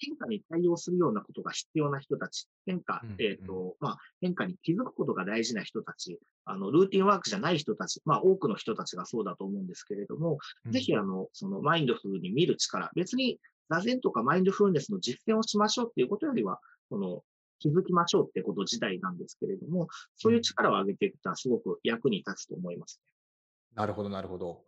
[0.02, 10.38] 変化に対応するようなことが必要な人たち、変化うん、えっ、と、まあ、変化に気づくことが大事な人たち、あの、ルーティンワークじゃない人たち、まあ、多くの人たちがそうだと思うんですけれども、
[10.70, 13.38] ぜひ、あの、そのマインドフルに見る力、別に
[13.68, 17.22] 座禅とかマインドフルネスの実践をしましょうっていうことよりは、その、
[17.60, 23.00] 気づきましょうってこと自体なんですけれども、そういう力を上げていくとはすごく役に立つと思います。
[23.74, 24.64] なるほど、なるほど。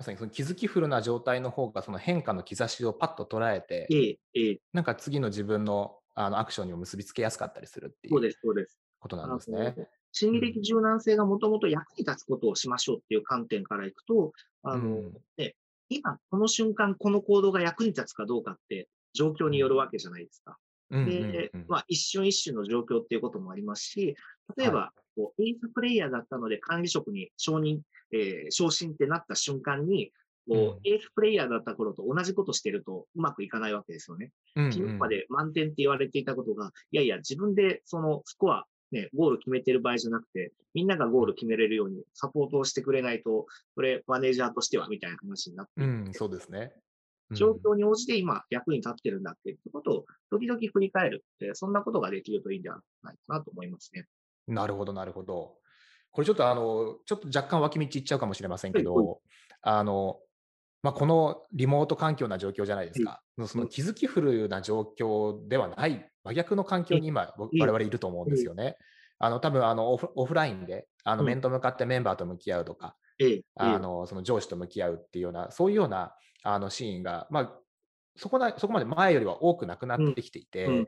[0.00, 8.78] さにその気づきフルな状態の方がその変化の兆しをパッと捉えて、ええ、ええ、なんか次の自分のあのアクションにも結びつけやすかったりするっていうそうです、そうです。
[9.00, 9.74] ことなんですね。
[10.12, 15.56] 心理的柔軟性がもともと役に立つことをしましょうっていう観点からいくと、あの、うんね、
[15.88, 20.56] 今、この瞬間、この行動が役に立つかどうかって、状況によるわけじゃないですか。
[20.90, 24.14] で、うんまあ、一瞬一瞬の状況っていうこともありますし、
[24.56, 27.80] 例えば、こうエースプレイヤーだったので管理職に承認、
[28.12, 30.12] えー昇進ってなった瞬間に、
[30.48, 34.30] こううんエースプレイヤーだった頃と同じことしてるとうまくいかないわけですよね。
[34.56, 46.72] うんうん昨日まで満点って言われていたことが、いやいや、自分でそのスコア、ね、ゴール決めてる場合じゃなくて、みんながゴール決めれるようにサポートをしてくれないと、これ、マネージャーとしてはみたいな話になってうん、そうですね。
[46.76, 46.84] うん
[47.32, 51.24] 状況に応じて今役に立ってるんだっていうことを時々振り返る
[51.54, 54.06] そんなことができるといいんではないかなと思いますね。
[54.46, 55.56] なるほど、なるほど。
[56.10, 59.20] これちょっとあの、ちょっと若干脇道いっちゃうかもしれませんけはいはいど、
[59.62, 60.18] あの、
[60.82, 63.22] まあ、このリモート環境な状況じゃないですか。
[63.46, 68.76] その気づきフルな状況ではない、真逆の環境に今、我々いると思うんですよね。
[69.18, 72.96] あの、多分あのオフオフラインで、あのうん面と向かってメンバーと向き合うとか、
[73.56, 77.60] あのその上司と向き合うっていうような、そういうようなあのシーンが、まあ、
[78.16, 80.86] そこなそこまで前よりは多くなくなってきていて、うんうん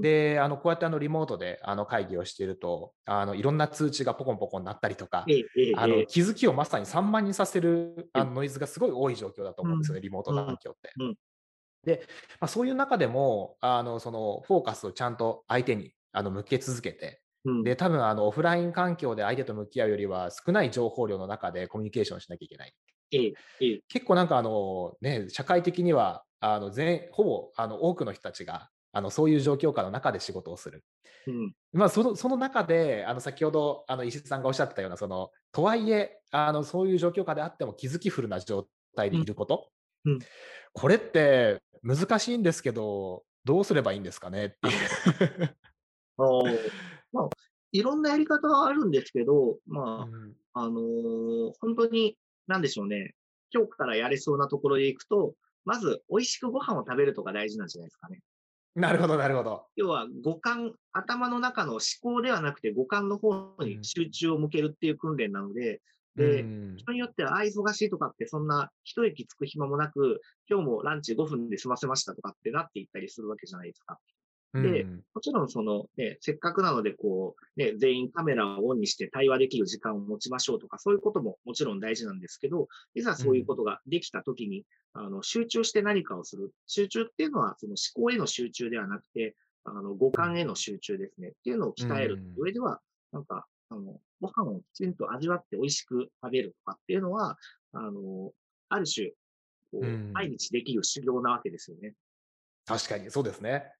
[0.00, 5.90] であのこうやってあのリモートであの会議をしているとあの、いろんな通知がポコンポコンなったりとか、ええ、ええ、あえ。
[5.90, 10.92] えの気づきをまさに散漫にさせるあのノイズがすごい多い状況だと思うんですよね、リモート環境って。
[10.98, 11.14] うん。
[11.84, 12.06] で、
[12.40, 17.62] まあ、そういう中でもあのそのフォーカスをちゃんと相手にあの向け続けて、うん。
[17.62, 22.74] で多分あのオフライン環境で相手と向き合うよりは少ない情報量の中でコミュニケーションしなきゃいけない。
[23.12, 30.84] ええ、ええ、結構なんかあの、ね、社会的にはあの全ほぼあの多くの人たちがあのそういう状況下の中で仕事をする。
[31.26, 39.70] うん、まあ、そのその中であの先ほどあの石井さんがおっしゃってたようなそのとはいえあのそういう状況下であっても気づきフルな状態でいること、
[40.04, 40.18] うんうん
[40.76, 45.54] これって難しいんですけどどうすればいいんですかねっていう。
[47.12, 47.28] まあ、
[47.70, 52.16] いろんなやり方はあるんですけど、まうんあ、あのー本当に、
[52.48, 53.14] なんでしょうね。
[53.52, 58.20] 今日からやれそうなところでいくと、まず、美味しくご飯を食べるとか大事なんじゃないですかね。
[58.74, 59.66] なるほどなるほど。
[59.76, 65.80] 要は五感、頭の中の思考ではなくて五感の方に集中を向けるっていう訓練なので、
[66.16, 73.98] でうん人によっては、あ、忙しいとかって、そんな一息つく暇もなく、今日もランチ5分で済ませましたとかってなっていったりするわけじゃないですか。
[74.62, 86.52] でうんもちろん、その、ね、せっかくなので、こう、ね、全員カメラをオンにして対話できる時間を持ちましょうとか、そういうことももちろん大事なんですけど、いざそういうことができたときに、あの、集中して何かをする。
[86.66, 91.28] 集中っていうのは、その思考への集中ではなくて、あの、五感への集中ですね。
[91.28, 92.80] っていうのを鍛える上では、
[93.12, 97.38] なんか、あの、ご飯をきちんと味わって美味しく食べるとかっていうのは、
[97.72, 98.32] あの、
[98.68, 99.10] ある種、
[99.70, 101.94] こううん毎日できる修行なわけですよね。
[102.66, 103.72] 確かにそうですね。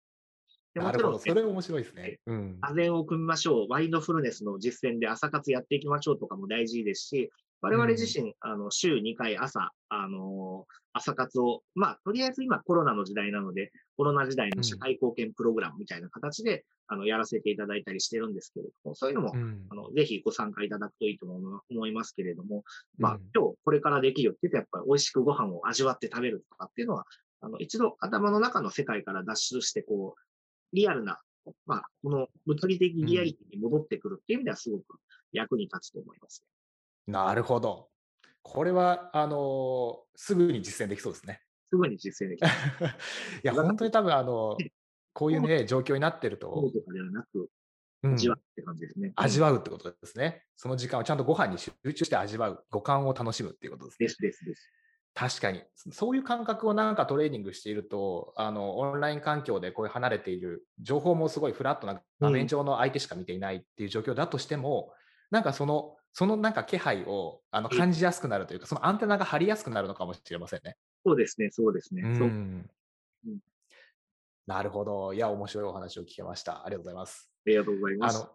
[0.74, 2.18] でもちろんねそれ面白いですね。
[2.26, 2.58] うん。
[2.60, 19.66] 座禅を組みましょう、マインドフルネスの実践で朝活やっていきましょうとかも大事ですし、我々自身、あの週2回朝、あのー朝活を、まあ、とりあえず今コロナの時代なので、コロナ時代の社会貢献プログラムみたいな形で、あのやらせていただいたりしてるんですけれども、そういうのも、うん。
[19.70, 22.62] あのぜひご参加いただくといいと思いますけれども、
[22.98, 27.04] まあうん、今日これからできるよって言って、やっぱり美味しくご飯を味わって食べるとかっていうのは、
[27.40, 30.20] あの一度頭の中の世界から脱出して、こう、
[30.74, 31.18] リアルな、
[31.66, 34.82] まあ、この物理的リアリティに戻ってくるっていう意味ではすごく
[35.32, 36.44] 役に立つと思います。
[37.06, 37.88] なるほど。
[38.42, 41.40] これはあのすぐに実践できそうですね。
[41.70, 42.48] すぐに実践できる。
[43.42, 44.58] いや、本当に多分あの
[45.14, 47.48] こういうね、状況になってると、とかではなく、うん
[48.12, 49.12] 味わうって感じですね。
[49.16, 50.44] 味わうってことですね。
[50.56, 54.12] その時間をちゃんとご飯に集中して味わう、五感を楽しむっていうことですねで。
[54.12, 54.70] すですです。
[55.14, 64.92] 確かに、そういう感覚をなんかトレーニングしていると、あのオンライン環境でこういう離れている、情報もすごいフラットな画面上の相手しか見ていないっていう状況だとしても、
[65.30, 70.76] なんかその、そのなんか気配をあのうん感じやすくなるというか、そのアンテナが張りやすくなるのかもしれませんね。
[71.06, 72.02] そうですね、そうですね。
[72.02, 72.70] そううん
[73.26, 73.38] うん
[74.46, 75.14] なるほど。
[75.14, 76.66] いや、面白いお話を聞けました。
[76.66, 77.30] ありがとうございます。
[77.46, 78.16] ありがとうございます。
[78.16, 78.30] あの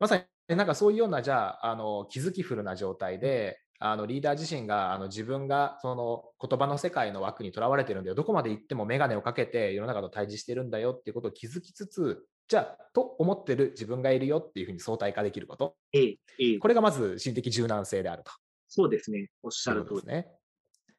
[0.00, 18.32] まさになんかそういうようなじゃああの気づきフルな状態であのリーダー自身があの自分がその言葉の世界の枠にとらわれてるんだよどこまで行っても眼鏡をかけて世の中と対峙してるんだよっていうことを気づきつつじゃあと思ってる自分がいるよっていうふうに相対化できることええ、ええ、これがまず心的柔軟性であると。
[18.68, 19.28] そうですね。
[19.42, 19.94] おっしゃる通り。
[19.96, 20.28] ですね。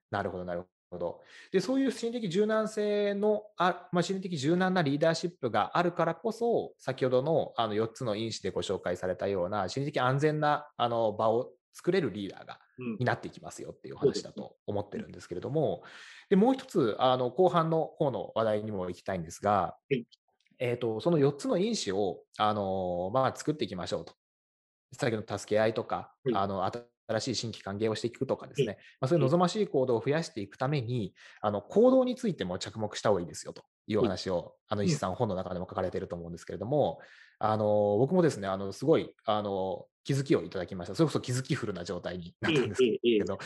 [0.09, 1.21] なるほど、なるほど。
[1.51, 12.97] で、そういう心理的柔軟性の、あまあ、心理的柔軟なリーダーシップがあるからこそ、先ほどのあの4つの因子でご紹介されたような、心理的安全なあの場を作れるリーダーがうん。
[12.99, 15.83] になっていきますよっていう話だと思ってるんですけれども、
[16.29, 20.05] でもう一つあの後半の方の話題にも行きたいんですが、はい。
[20.57, 24.13] えー、とその4つの因子をあの、まあ、作っていきましょうと。
[24.93, 26.35] 先ほどの助け合いとか、はい。
[26.35, 26.65] あの
[27.07, 28.77] 新しい新規歓迎をしていくとかですね、はい。
[29.01, 36.99] まあ、そういう望ましい行動を増やしていくために、あの行動についても着目した方がいいですよというお話を、あの石井さん、本の中でも書かれていると思うんですけれども、
[37.39, 40.95] あの僕もですね、あのすごいあの気づきをいただきました。
[40.95, 43.39] それこそ気づきフルな状態になったんですけど、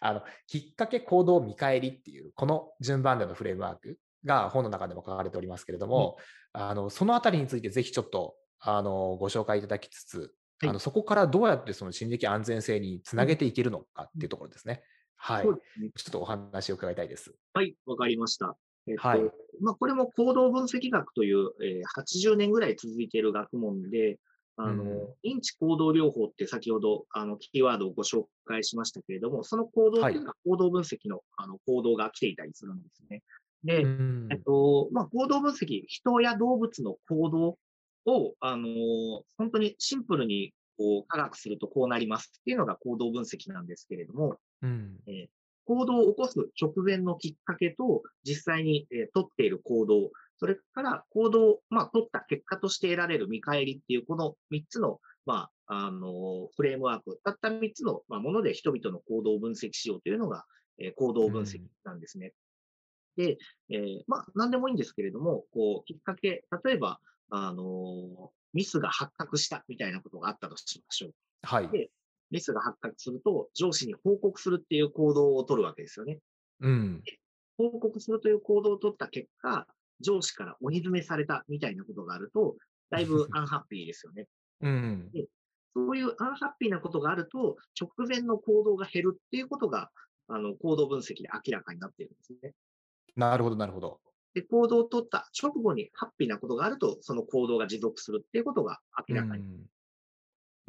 [0.00, 6.16] あのきっかけ、行動、見返りっていう、この順番でのフレームワークが本の中でも書かれておりますけれども、
[6.52, 14.82] あのそのあたりについてぜひちょっとあのご紹介いただきつつ、はいあのそこからどうやってその心理的安全性につなげていけるのかっていうところですね。
[15.16, 15.46] はい。
[15.46, 15.52] ね。
[15.94, 17.34] ちょっとお話を伺いたいです。
[17.52, 18.56] はい、わかりました。
[18.86, 19.20] えっとはい
[19.60, 24.18] まあ、これも行動分析学という、えー80年ぐらい続いている学問で、
[24.56, 25.36] あの、うん。
[25.36, 33.22] 認知行動療法って先ほど、あの、キーワードをご紹介しましたけれども、その行動というのは行動分析の、あの、行動が来ていたりするんですね。
[33.64, 34.28] で、うん。
[34.30, 37.58] えっと、まあ、行動分析、人や動物の行動
[38.06, 38.68] を、あの
[39.36, 44.98] 本当にシンプルに、こう、科学するとこうなりますっていうのが行動分析なんですけれども、うん。
[45.66, 60.44] 行動を起こす直前のきっかけと、実際に、えー取っている行動、それから行動を、まあ、取った結果として得られる見返りっていう、この3つの、まあ、あのフレームワーク、たった3つの、まあ、もので人々の行動を分析しようというのが、
[60.78, 62.32] えー行動分析なんですね。
[63.16, 63.38] で、
[63.70, 71.10] えーまあ、なんでもいいんですけれども、こう、きっかけ、例えば、あのミスが発覚したみたいなことがあったとしましょう。
[71.42, 71.68] はい。
[71.68, 71.90] で
[72.30, 76.18] ミスが発覚すると、上司に報告するっていう行動を取るわけですよね。
[76.60, 77.02] うん。
[77.56, 79.66] 報告するという行動を取った結果、
[80.00, 82.56] 上司から鬼詰めされたみたいなことがあると、
[82.90, 84.28] だいぶ アンハッピーですよね。
[84.60, 85.10] うん。
[85.74, 89.90] そういうアンハッピーなことがあると、直前の行動が減るっていうことが、
[90.28, 92.54] あの、行動分析で明らかになっているんですね。
[93.14, 94.00] なるほど、なるほど。
[94.34, 99.42] で、行動を取った直後にハッピーなことがあると、その行動が持続するっていうことが明らかに。
[99.42, 99.70] うん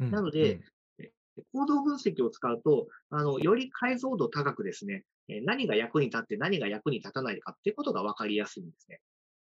[0.00, 0.60] なので、
[0.96, 1.12] で
[1.52, 9.00] 行動分析を使うと、あの、より解像度高くですね、えー何が役に立って何が役に立たないかっていうことが分かりやすいんですね。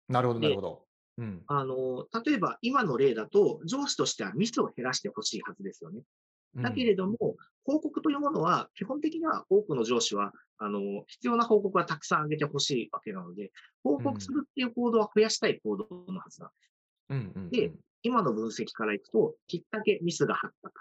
[0.08, 0.86] なるほど、でなるほど。
[1.18, 1.42] うん。
[1.46, 6.02] あの、例えば今の例だと、上司としてはミスを減らしてほしいはずですよね。
[6.62, 13.52] だけれども、報告というものは、基本的には多くの上司は、あの、必要な報告はたくさん上げてほしいわけなので、
[13.82, 16.72] 報告するっていう行動は増やしたい行動のはずなんです。
[17.10, 17.50] うん、うんうん。
[17.50, 20.80] で今の分析からいくと、きっかけミスが発覚。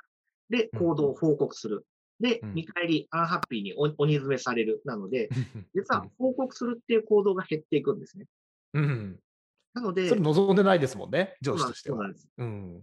[0.49, 1.85] で、うん行動を報告する。
[2.19, 4.81] でう、ん見返り、アンハッピーに鬼鬼詰めされる。
[4.85, 8.27] なので、 うん、実は報告するっていう行動が減っていくんですね。
[8.75, 9.19] うん。
[9.73, 12.13] なので、それ望んでないですもんね、上司としてはそうなん。
[12.13, 12.29] です。
[12.37, 12.81] うん。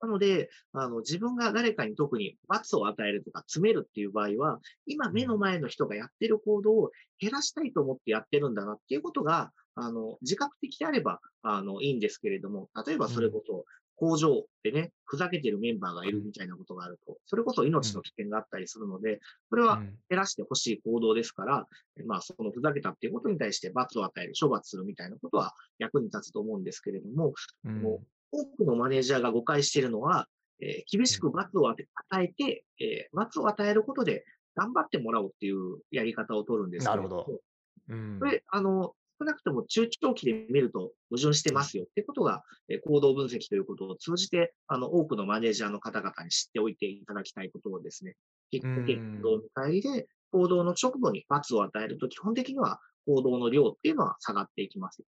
[0.00, 13.64] なので、あの、自分が誰かに特に罰を与えるとか詰めるっていう場合は、今目の前の人がやってる行動を減らしたいと思ってやってるんだなっていうことが、あの、自覚的であれば、あの、いいんですけれども、例えばそれこそ、
[13.98, 19.20] 工場でね、ふざけてるメンバーがいるみたいなことがあると、それこそ命の危険があったりするので、
[19.50, 19.98] それはうん。
[20.08, 21.66] 減らしてほしい行動ですから、
[22.06, 27.34] まあ、そのふざけたっていうことに対して罰を与える、処罰するみたいなことは役に立つと思うんですけれども、
[27.64, 27.82] うん。
[27.82, 30.28] も多くのマネージャーが誤解しているのは、
[30.60, 31.76] えー厳しく罰を与
[32.22, 34.24] えて、えー罰を与えることで
[34.54, 37.08] 頑張ってもらおうっていうやり方を取るんですけれも。
[37.08, 37.40] なるほど。
[37.88, 38.18] うん。
[38.18, 48.14] これ、あの、少なくとも中長期で見ると矛盾してますよってことが、えー行動分析ということを通じて、あの、多くのマネージャーの方々に知っておいていただきたいことをですね、
[48.50, 55.02] きっかけ、うん行動の帰りで、行動の直後に罰を与えると、基本的には行動の量っていうのは下がっていきます。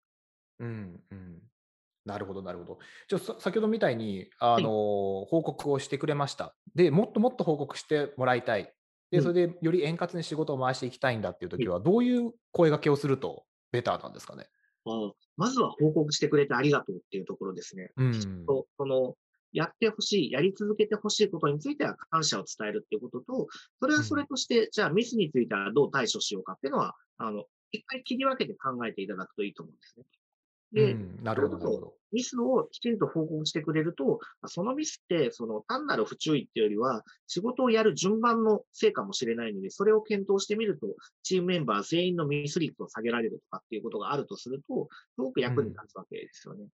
[0.59, 1.41] うんうん
[2.05, 2.79] なるほど、なるほど。
[3.09, 4.69] じゃ先ほどみたいに、あの
[5.25, 6.55] 報告をしてくれました。
[6.73, 8.73] で、もっともっと報告してもらいたい。
[9.11, 14.47] で、うんそれでより円滑に仕事を回していきたいんだっていうときは、どういう声掛けをするとベターなんですかね。
[15.35, 17.91] まずは報告してくれてありがとうっていうところですね。
[17.97, 18.45] うん。
[18.45, 19.15] と、その、
[19.51, 23.47] やってほしい、やり続けてほしいことについては感謝を伝えるっていうことと、
[23.79, 30.05] それはそれとして、じゃあミスについてはどう対処しようかっていうのは、あの、一回切り分けて考えていただくといいと思うんですね。
[30.73, 31.93] で、うん、なるほど。
[32.11, 40.87] ミスをきちんと報告してくれると、そのミスって、その単なる不注意っていうよりは、仕事をやる順番のせいかもしれないので、それを検討してみると、
[41.23, 46.67] チームメンバー全員のミス率を下げられるとかっていうことがあるとすると、すごく役に立つわけですよね。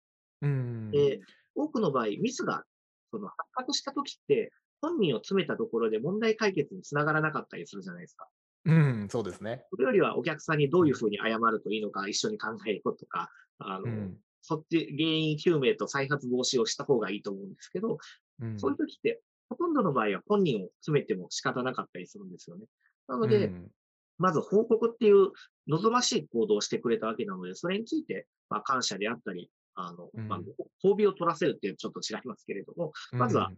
[0.42, 0.90] うん。
[0.90, 1.20] で、
[1.54, 2.64] 多くの場合、ミスが
[3.10, 8.26] その発覚したときって、本人を詰めたところで問題解決につながらなかったりするじゃないですか。
[8.64, 9.64] うん、そうですね。
[9.70, 13.28] それよりはお客さんにどういうふうに謝るといいのか一緒に考えようとか、
[13.58, 14.16] あの、うん。
[14.44, 17.98] そっち原因究明と再発防止をした方がいいと思うんですけど、
[18.40, 22.64] うんそういう時ってほとんどの場合は本人を詰めても仕方なかったりするんですよね。
[23.06, 23.70] なので、うん
[24.18, 25.32] まず報告っていう
[25.66, 30.44] 望ましい行動をしてくれたわけなので、それについて、まあ、感謝であったり、あの、まあうん、
[30.84, 33.56] 褒美を取らせるっていうちょっと違いますけれども、まずはうん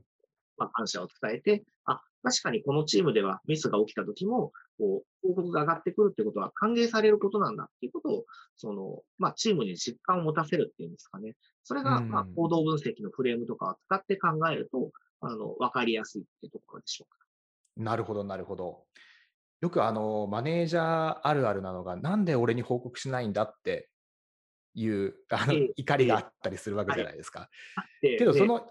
[0.57, 8.25] まあ、感謝を伝えて、あ、確かにこのチームではミスが起きた時も、こう、報告が上がってくるってことは歓迎されることなんだっていうことを、
[8.57, 11.35] その、まあ、チームに実感を持たせるっていうんですかね。
[11.63, 17.25] それが、うんまあ、行動分析のフレームとかを使って考えると、あの、わかりやすいっていうところでしょうか。
[17.77, 18.85] なるほど、なるほど。
[19.61, 23.89] よくあのマネージャーあるあるなのが、なんで俺に報告しないんだって
[24.75, 27.49] いうあのええ怒りがあったりすするわけじゃないですか。
[28.03, 28.67] でけど、そでの、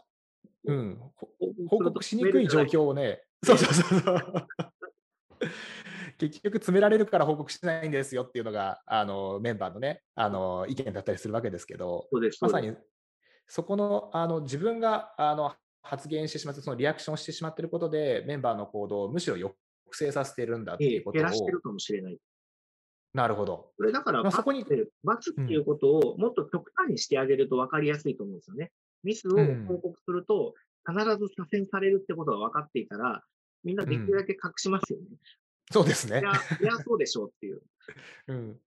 [0.65, 1.29] うん、ほ
[1.67, 4.47] 報告しにくい状況をね、そうそうそうそう。
[6.17, 12.07] 結局、詰められるから報告しないんですよっていうのがあのメンバーのねあの意見だったりするわけですけど。
[12.41, 12.75] まさに
[13.47, 19.53] そこのあの自分があの発言してしまって、そのリアクションしてしまっていることで、メンバーの行動をむしろ抑
[19.91, 22.17] 制させているんだってええいうことを、減らしてるかもしれない。
[23.13, 23.71] なるほど。
[23.77, 24.65] これだから、まあそこに
[25.03, 28.71] 罰っていうことをもっと極端にしてあげると分かりやすいと思うんですよね。
[29.03, 30.55] ミスをうん報告すると、
[30.85, 33.23] 必ず左遷されるってことが分かっていたら、
[33.63, 35.05] みんなできるだけ隠しますよね。
[35.71, 36.31] そうですねいや、。
[36.61, 37.61] いや、そうでしょうっていう。
[38.27, 38.59] うん。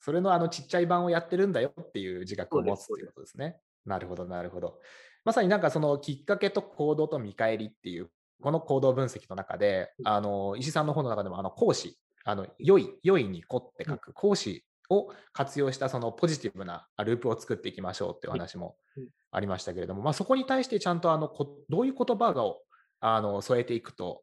[0.00, 3.60] それのあのちっちゃい版をやってるんだよっていう自覚を持つそうですっていうことですね。
[3.86, 4.80] なるほど、なるほど。
[5.24, 8.10] まさになんかそのきっかけと行動と見返りっていう、
[8.42, 19.08] この行動分析の中で、あの石井さんの方の中でもあの講師、あの良い、良いにこって書く講師を活用したそのポジティブなループを作っていきましょうっていう話もうん。
[19.32, 22.60] ありましたけれども、まあ、そこに対してちゃんとあのこどういう言葉を
[23.00, 24.22] あの添えていくと、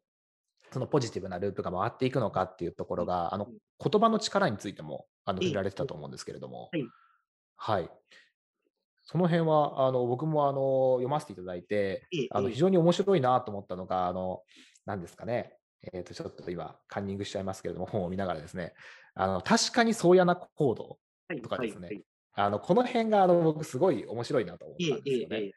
[0.72, 3.48] そのポジティブなループが回っていくのかっていうところが、あの
[3.84, 6.86] 言葉の力についてもあのいい触れられてたと思うんですけれども、はい。
[7.56, 7.90] はい。
[9.04, 12.54] その辺はあの僕もあの読ませていただいて、ええあのええ。
[12.54, 14.42] 非常に面白いなと思ったのが、あの
[14.86, 15.56] 何ですかね、
[15.92, 18.74] えー、とちょっと今、カンニングしちゃいますけれども、本を見ながらですね、
[19.14, 21.86] あの確かにそうやな行動はいとかですね。
[21.86, 22.04] はいはい。
[22.34, 25.36] あのこの辺があの僕、すごい面白いなと思っええたんですよね。
[25.36, 25.52] えええ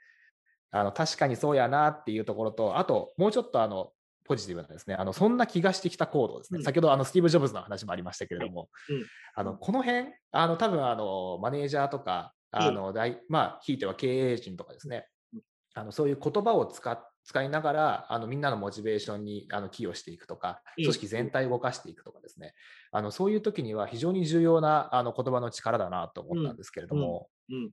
[0.76, 3.92] あの確かにそうやなっていうところと、あともうちょっとあの
[4.26, 6.58] ポジティブなですね、あのそんな気がしてきた行動ですね。
[6.58, 6.64] うん。
[6.64, 9.06] 先ほどあのスティーブ・ジョブズの話もありましたけれども、いうん。
[9.36, 15.08] あのこの辺、あの多分あのマネージャーとか、あの大まあ、ひいては経営陣とかですね。
[15.34, 15.42] うん、
[15.76, 22.54] あのそういう言葉を使っ使いながらあのみんなのモチベーションにあの寄与していくとか、ええ組織全体を動かしていくとかですね、
[22.92, 27.72] あのそういう時には非常に重要なあの言葉の力だなと思ったんですけれども、うん。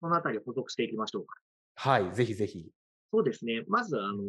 [0.00, 1.34] このあたり補足していきましょうか。
[1.74, 2.70] はい、ぜひぜひ。
[3.12, 3.64] そうですね。
[3.68, 4.22] まず、あの、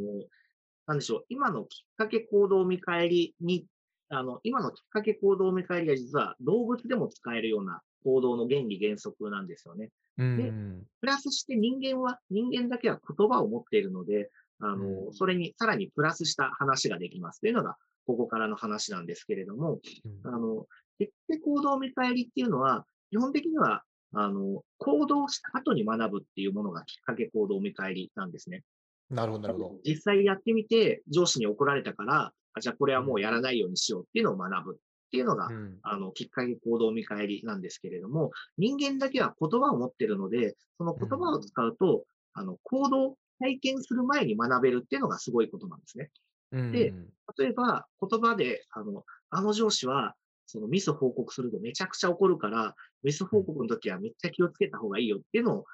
[0.88, 1.26] なんでしょう。
[1.30, 3.66] 今のきっかけ行動見返りに、
[4.10, 9.90] あの、今のきっかけ行動見返りが実は動物でも使えるような行動の原理原則なんですよね。
[10.18, 19.80] うんプラスして人間は、人間だけは言葉を持っているので、あの、うんそれにさらにプラスした話ができますというのが、ここからの話なんですけれども、
[20.24, 20.68] うんあの、
[21.00, 23.84] 決定行動見返りっていうのは、基本的には、
[24.14, 28.64] あの、行動した後に学ぶっていうものがきっかけ行動見返りなんですね。
[29.10, 29.80] なるほど、なるほど。
[29.84, 34.78] 実際やってみて、上司に怒られたから、あじゃあこれはもうやらないようにしようっていうのを学ぶっ
[35.12, 35.80] ていうのが、うん。
[35.84, 46.12] あの、きっかけ行動見返りなんですけれども、人間だけは言葉を持ってるので、その言葉を使うと、あの、行動、体験する前に学べるっていうのがすごいことなんですね。
[46.52, 46.94] うんで
[47.38, 50.16] 例えば、言葉で、あの、あの上司は、
[50.48, 55.66] そのミス報告するとめちゃくちゃ怒るから、ミス報告の時はめっちゃ気をつけた方がいいよっていうのを、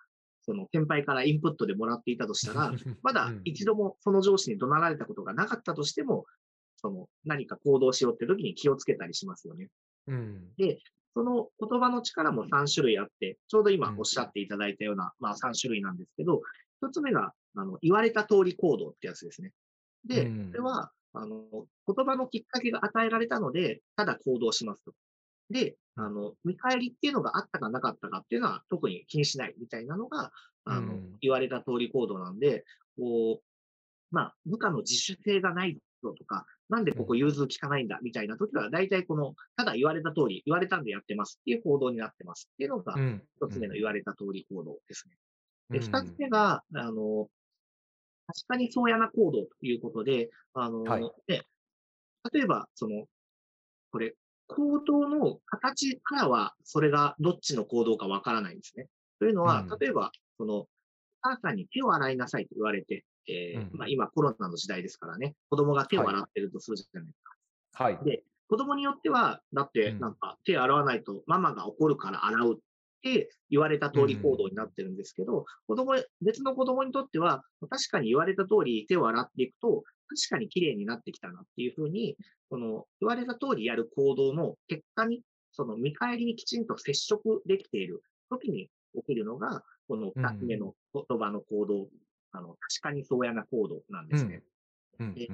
[0.41, 2.71] その先輩からインプットでもらっていたとしたら、
[3.01, 6.25] まだうん一度もその上司に怒鳴られたことがなかったとしても、
[6.87, 9.67] その何か行動しようって時に気をつけたりしますよね。
[10.07, 10.53] うん
[11.13, 16.41] その言葉の力も3種類あって、ちょうど今うんおっしゃっていただいたような、まあ3種類なんですけど、
[16.83, 19.51] 1つ目が、あの、言われた通り行動ってやつですね。
[20.05, 24.93] で、うんこれは、あの、言葉のきっかけが与えられたので、ただ行動しますと。
[25.49, 30.31] で、あの、見返りっていうのがあったかなかったかっていうのは特に気にしないみたいなのが、
[30.65, 32.63] あの、うん言われた通り行動なんで、
[32.95, 33.47] こう、
[34.11, 43.27] まあ、部下の自主性がないぞとか、なんでここ融通聞かないんだみたいな時は、大体この、ただ言われた通り、言われたんでやってますっていう行動になってますっていうのがう、ん。
[43.41, 45.17] 一つ目の言われた通り行動ですね。
[45.71, 45.81] で、うん。
[45.81, 47.29] 二つ目が、あの、
[48.27, 51.11] 確かにそうやな行動ということで、あの、はい。
[51.27, 51.43] ね、
[52.33, 53.07] 例えば、その、
[53.91, 54.15] これ、
[54.47, 58.87] 行動の形からは、それがどっちの行動かわからないんですね。
[59.19, 59.81] というのは、うん。
[59.81, 60.67] 例えば、その、お
[61.21, 67.83] 母さんに手を洗いなさいと言われて、えーうんまあ、今コロナの時代ですからね、子供が手を洗ってるとするじゃないですか。
[67.83, 67.99] はい。
[68.03, 72.57] で、子供によっては、だってうんなんか手洗わないとママが怒るから洗うっ
[72.97, 82.17] って言われた通り行動になってるんですけど、子供、別の子供にとっては、確かに言われた通り手を洗っていくと、確かに綺麗になってきたなっていうふうに、
[82.49, 85.21] その言われた通りやる行動の結果に、
[85.51, 91.87] その見返りにきちんと接触できている時に起きるのが、この二つ目の言葉の行動、
[92.37, 94.43] あの、確かにそうやな行動なんですね。
[94.99, 95.29] うんで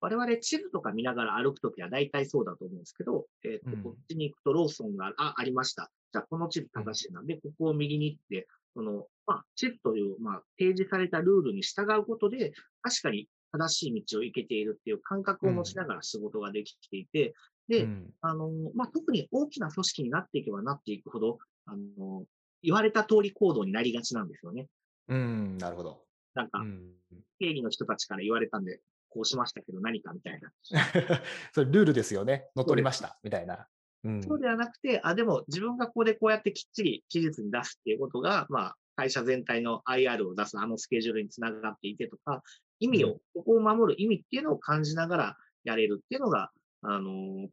[0.00, 5.90] 我々地図とか見ながら歩くときは大体そうだと思うんですけど、えっ、と、うんこっちに行くとローソンが、あ、ありました。
[6.12, 7.22] じゃあこの地図正しいな。
[7.24, 17.34] で、ここを右に行って、その、まあ、地図という、まあ、提示されたルールに従うことで、確かに正しい道を行けているっていう感覚を持ちながら仕事ができていて、
[17.66, 22.24] で、うんあの、まあ、特に大きな組織になっていけばなっていくほど、あの、
[22.62, 24.68] 言われた通り行動になりがちなんですよね。
[25.08, 26.07] うん、なるほど。
[26.34, 26.92] なんかう、ん
[27.40, 30.52] 経理の人たちから言われたんで、こうしましたけど何かみたいな。
[31.52, 32.50] それルールですよね。
[32.56, 33.18] 乗っ取りました。
[33.22, 33.68] みたいな。
[34.04, 42.42] うんそうではなくて、あ、でも自分がここでこうやってきっちり期日に出すっていうことが、まあ、会社全体の IR を出すあのスケジュールにつながっていてとか、
[42.78, 46.50] 意味うを、ここを守る意味っていうのを感じながらやれるっていうのが、
[46.82, 47.48] あのー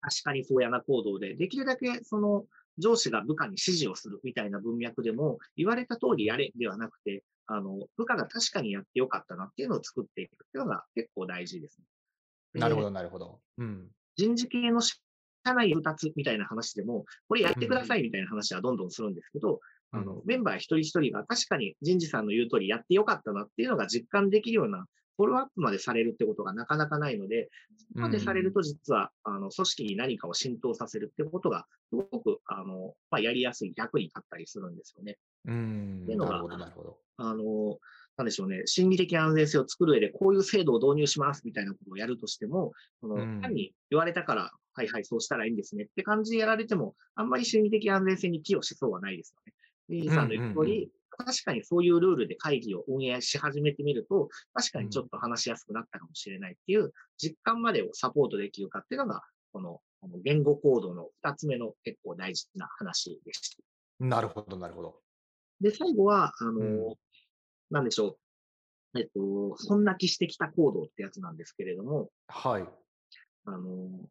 [0.00, 2.44] 確かにそうやな行動で、できるだけその
[2.78, 11.84] 上司が部下に指示をするみたいな文脈でも、言われた通りやれではなくて、あの、部下が確かにやってよかったなっていうのを作っていくっていうのが結構大事ですね。
[12.54, 13.40] でなるほど、なるほど。
[13.56, 13.88] うん。
[14.16, 14.96] 人事系の社
[15.44, 19.60] 内部達みたいな話でも、これやってくださいみたいな話はどんどんするんですけど、
[19.92, 24.84] あの、メンバー一人一人が確かに人事さんの言う通りやってよかったなっていうのが実感できるような
[25.18, 35.18] フォローアップまでされるってことがなかなかないので、そこまでされると実は、あの、組織に何かを浸透させるってことが、すごく、あの、まあ、やりやすい、役に立ったりするんですよね。
[35.46, 36.00] うん。
[36.04, 36.72] っていうのがな。
[37.16, 37.78] あの、
[38.16, 49.52] なんでしょうね、心理的安全性を作る上で、こういう制度を導入しますみたいなことをやるとしても、そのうん単に言われたから、はいはい、そうしたらいいんですねって感じでやられても、あんまり心理的安全性に寄与しそうはないですよね。
[49.88, 59.80] リリーさんの言う通り、確かにそういうルールで会議を運営し始めてみると、確かにちょっと話しやすくなったかもしれないっていう実感までをサポートできるかっていうのが、この
[60.22, 63.62] 言語行動の二つ目の結構大事な話でした。
[64.04, 65.00] なるほど、なるほど。
[65.60, 66.94] で、最後は、あの、うん
[67.70, 68.16] なんでしょ
[68.94, 68.98] う。
[68.98, 72.64] えっと、損なきしてきた行動ってやつなんですけれども、はい。
[73.44, 74.08] あの、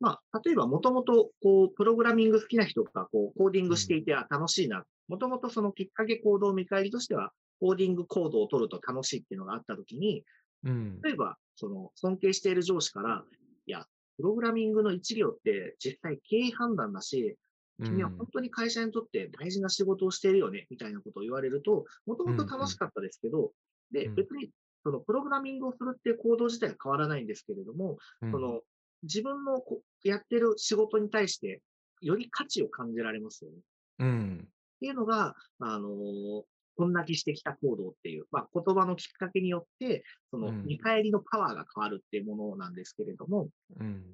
[0.00, 4.84] まあ、例えばもともと、こう、プログラミング好きな人が、こう、コーディングしていて、あ、楽しいな。
[5.08, 10.24] もともとそのきっかけ行動見返りとしては、コーディング行動を取ると楽しいっていうのがあったときに、
[10.64, 11.00] うん。
[11.02, 13.24] 例えば、その、尊敬している上司から、
[13.66, 13.86] いや、
[14.16, 17.36] プログラミングの一行って実際経営判断だし、
[17.82, 23.52] 君は本当に会社にとって大事な仕事をしているよね、みたいなことを言われると、もともと楽しかったですけど、
[23.92, 24.14] で、うん。
[24.16, 24.50] 別に、
[24.84, 28.30] その、プログラミングをするっていう行動自体は変わらないんですけれども、うん。
[28.30, 28.62] その、
[29.06, 31.62] 自分のこやってる仕事に対して、
[32.00, 33.56] より価値を感じられますよね。
[33.56, 33.60] っ
[34.00, 34.48] うん。
[34.80, 36.42] ていうのが、あのー
[36.78, 43.48] こんなきしてきた行動っていう、まあ、言葉のきっかけによって、そのうん見返りのパワーが変わるっていうものなんですけれども、
[43.80, 44.04] うん。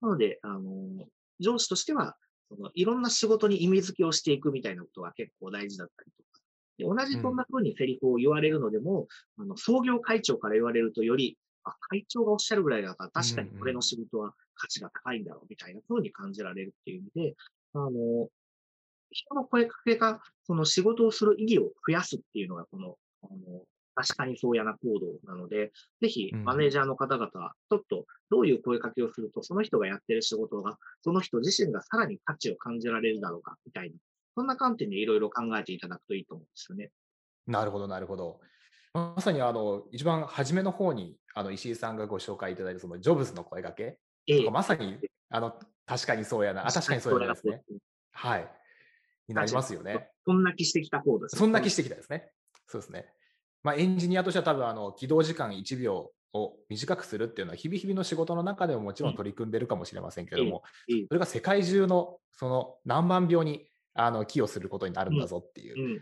[0.00, 1.04] なので、あのー
[1.40, 2.16] 上司としては、
[2.48, 6.40] そのいろんな仕事に意味付けをしていくみたいなことが結構大事だったりとか。
[6.78, 17.36] で同じそんな風にセリフを言われるのでも、あの創業会長から言われるとより、あ、会長がおっしゃるぐらいだから確かにこれの仕事は価値が高いんだろうみたいな風に感じられるっていう意味で、
[17.74, 18.28] あの、
[19.10, 23.62] 人の声かけが、その仕事をする意義を増やすっていうのが、この、あの、
[23.94, 33.96] 確かにそうやな行動なので、ぜひうんマネージャーの方々は、ちょっとどういう声かけをすると、その人がやってる仕事が、その人自身がさらに価値を感じられるだろうか、みたいな、
[34.34, 36.90] そんな観点でいろいろ考えていただくといいと思うんですよね。
[37.46, 38.40] なるほど、なるほど。
[38.94, 44.98] まさにあの一番初めの方にあの石井さんがご紹介いただいたそのジョブズの声掛けえとかまさに
[45.30, 45.54] あの
[45.86, 47.62] 確かにそうやな、あ確かにそうやなですね。
[48.12, 48.48] はい。
[49.28, 50.08] になりますよね。
[50.24, 51.38] そんな気してきた行動ですね。
[51.38, 52.30] そんな気してきたですね。
[52.66, 53.06] そうですね。
[53.62, 66.00] まあ、エンジニアとしては多分あの起動時間1秒を短くするっていうのは日々日々の仕事の中でももちろん取り組んでるかもしれませんけども、ええそれが世界中のその何万秒にあの寄与することになるんだぞっていう、うん。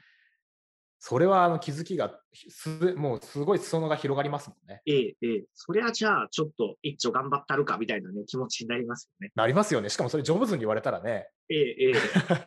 [1.03, 4.83] それはあの気づきがすもうすごい裾野が広がりますもんね。
[4.85, 5.45] ええ、ええ。
[5.55, 9.33] そりゃじゃあ、ちょっと一丁頑張ったるか、みたいなね、気持ちになりますよね。
[9.35, 9.89] なりますよね。
[9.89, 11.95] しかもそれジョブズに言われたらね、ええ、ええ。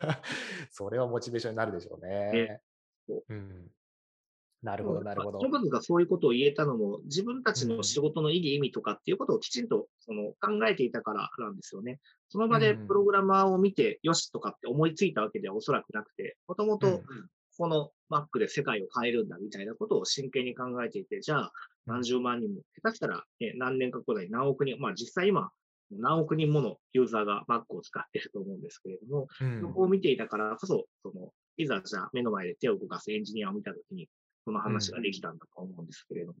[0.70, 2.60] それはモチベーションになるでしょうねね。
[3.08, 3.70] そうん、
[4.62, 5.48] なるほど、なるほどジョ。
[5.48, 11.98] ブズがそういうことを言えたのも、自分たちの仕事の意義、意味とかっていうことをきちんとその考えていたからなんですよね。
[12.28, 17.02] その場でうんプログラマーを見て、よしとかって思いついたわけではおそらくなくて、もともとうん
[17.56, 21.52] この Mac で世界を変えるんだみたいなことを真剣に考えていて、じゃあ
[21.86, 25.50] 何十万人も、下手したら、ね、何年か後に何億人、まあ実際今、
[25.90, 34.08] 何億人ものユーザーが Mac を使っていると思うんですけれども、うんそこを見ていたからこそ、その、いざじゃあ目の前で手を動かすエンジニアを見たときに、
[34.44, 36.38] その話ができたんだと思うんですけれども。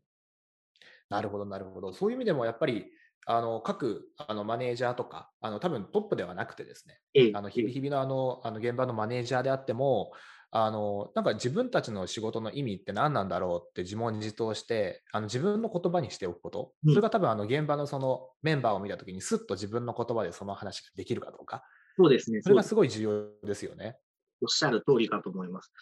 [1.08, 1.92] なるほど、なるほど。
[1.92, 2.86] そういう意味でもやっぱり、
[3.26, 10.12] あの各あのマネージャーとか、あの多分トップではなくてですね、ええあの日々日々のあのあの現場のマネージャーであっても、
[10.56, 16.94] あのなんか自分たちの仕事の意味って何なんだろうって自問自答して、あの自分の言葉にしておくこと、うん。
[16.94, 21.64] それが多分あの現場のそのメンバーを見たときに、すっと自分の言葉でその話ができるかどうか、
[21.96, 22.40] そうですね。
[22.40, 22.72] それがす。
[22.76, 23.02] ごい重
[23.42, 23.96] 要ですよね。
[24.42, 25.72] おっしゃる通りかと思います。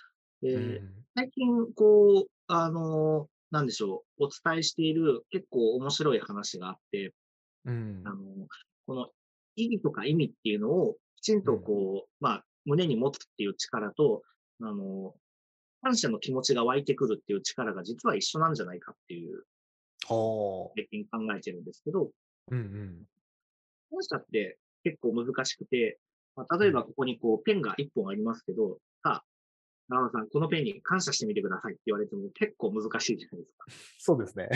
[0.41, 1.05] でうん。
[1.16, 7.12] 最近、こう、あの、なんでしょう、お伝えしている結構面白い話があって、
[7.66, 8.16] うんあの、
[8.87, 9.09] この
[9.57, 14.23] 意義とか意味っていうのをきちんとこう、まあ、胸に持つっていう力と、
[14.63, 15.15] あの、
[15.83, 19.45] 感謝の気持ちが湧いてくるっていう力が実は一緒なんじゃないかっていう、
[20.07, 22.13] ほ最近考えてるんですけど、う。
[22.51, 23.07] うんうん
[23.93, 25.99] 感謝って結構難しくて、
[26.35, 29.25] まあ、例えばここにこうペンが1本ありますけど、さあ、
[29.89, 33.67] 長野さん、このペンに感謝してみてくださいって言われても結構難しいじゃないですか。
[33.99, 34.49] そうですね。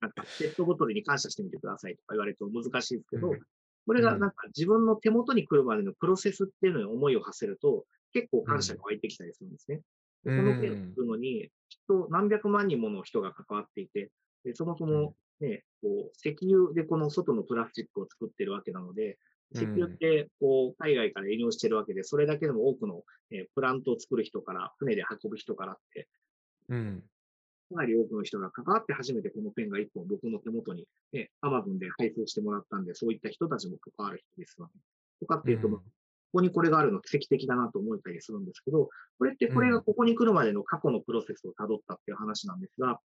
[0.00, 3.40] なんか、ペットボトルに感謝してみてくださいとか言われても難しいですけど、うん
[3.86, 7.86] これがなんか自分の手元に来るまでのプロセスっていうのに思いを馳せると、
[8.20, 9.80] 結構感謝が湧いてきたりするんですね。
[10.24, 14.10] でこのペンを作るのに、きっと何百万人もの人が関わっていて、
[14.44, 19.18] でそもそもね、こう、石油でこの外のプラスチックを作ってるわけなので、
[19.54, 26.08] 石油って、こう、海外から輸入してるわけで、それだけでも多くの、えープラントを作る人から、船で運ぶ人からって、
[26.68, 27.02] うん。
[27.70, 34.72] かなり多くの人が関わって初めてこのペンが一本僕の手元に、ね、アマゾンで配送してもらったんで、そういった人たちも関わる人ですよね。
[35.20, 35.80] とかっていうと、うん
[36.32, 43.00] ここにこれがあるの奇跡的だなと思ったりするんですけど、これってこれがここに来るまでの過去のプロセスを辿ったっていう話なんですが、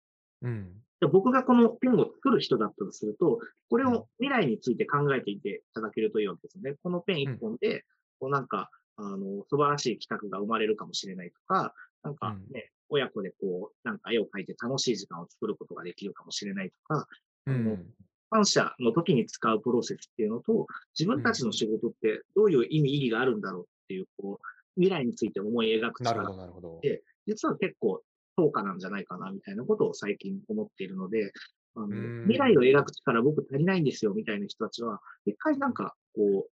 [0.42, 0.72] うん。
[1.02, 3.40] で僕がこのペンを作る人だったとすると、
[3.70, 6.78] これを未来について考えていていただけるといいわけですよね。
[6.82, 7.84] このペン一本で、
[8.20, 17.08] こうなんか、あの、素晴らしい企画が生まれるかもしれないとか、なんかね、親子でこう、なんか絵を描いて楽しい時間を作ることができるかもしれないとか、
[17.48, 17.86] うん
[18.30, 20.68] 感謝の時に使うプロセスっていうのと、
[20.98, 26.80] 自分たちの仕事ってどういう意味、意義があるんだろうっていう、こう、未来について思い描く力ど、なるほど。
[26.82, 28.02] で実は結構
[28.38, 31.32] 評価なんじゃないかなみたいなことを最近思っているので、
[31.76, 36.48] あのうん未来を描く力僕足りないんですよみたいな人たちは、一回なんかこ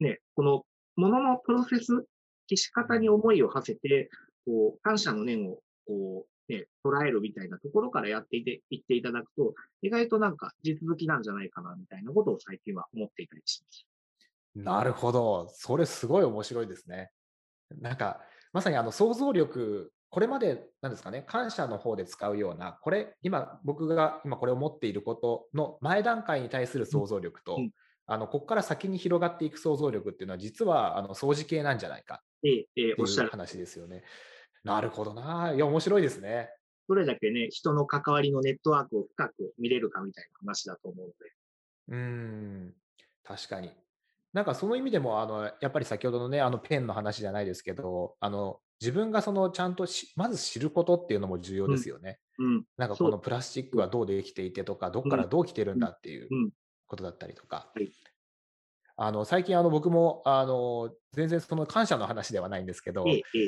[0.00, 0.64] う、ね、この
[0.96, 2.06] もののプロセス、
[2.48, 4.10] 消し方に思いを馳せて、
[4.46, 13.86] こう、感謝の念をこう、ね、捉えるみたいなところからやっていて、いっていただくと、意外となんか実続きなんじゃないかなみたいなことを最近は思っていたりします。
[14.54, 15.48] なるほど。
[15.50, 17.10] それすごい面白いですね。
[17.80, 18.20] なんか、
[18.52, 27.70] まさにあの想像力、これまで、なんですかね、感謝の方で使うような、これ、今、僕が今これを持っていることの前段階に対する想像力と、うん
[28.10, 33.26] あのここから先に広がっていく想像力っていうのは、実はあの相似系なんじゃないかっておっしゃる。
[33.26, 34.02] いう話ですよね。
[34.64, 35.52] なるほどな。
[35.54, 36.50] いや、面白いですね。
[36.88, 41.32] どれだけね、人の関わりのネットワークを深く見れるかみたいな話だと思うので。
[41.88, 41.96] うー
[42.68, 42.74] ん、
[43.24, 43.70] 確かに。
[44.32, 52.20] なんかその意味でも、あのやっぱり先ほどのね、あのペンの話じゃないですけど、あの自分がそのちゃんとしまず知ることっていうのも重要ですよね。
[52.38, 52.64] うん。
[52.76, 56.50] なんかそうこのプラスチックはどうできていてとか、どっからどう来てるんだっていううん。
[56.86, 57.90] ことだったりとかはい。
[59.00, 63.04] あの最近あの僕もあの全然その感謝の話ではないんですけど。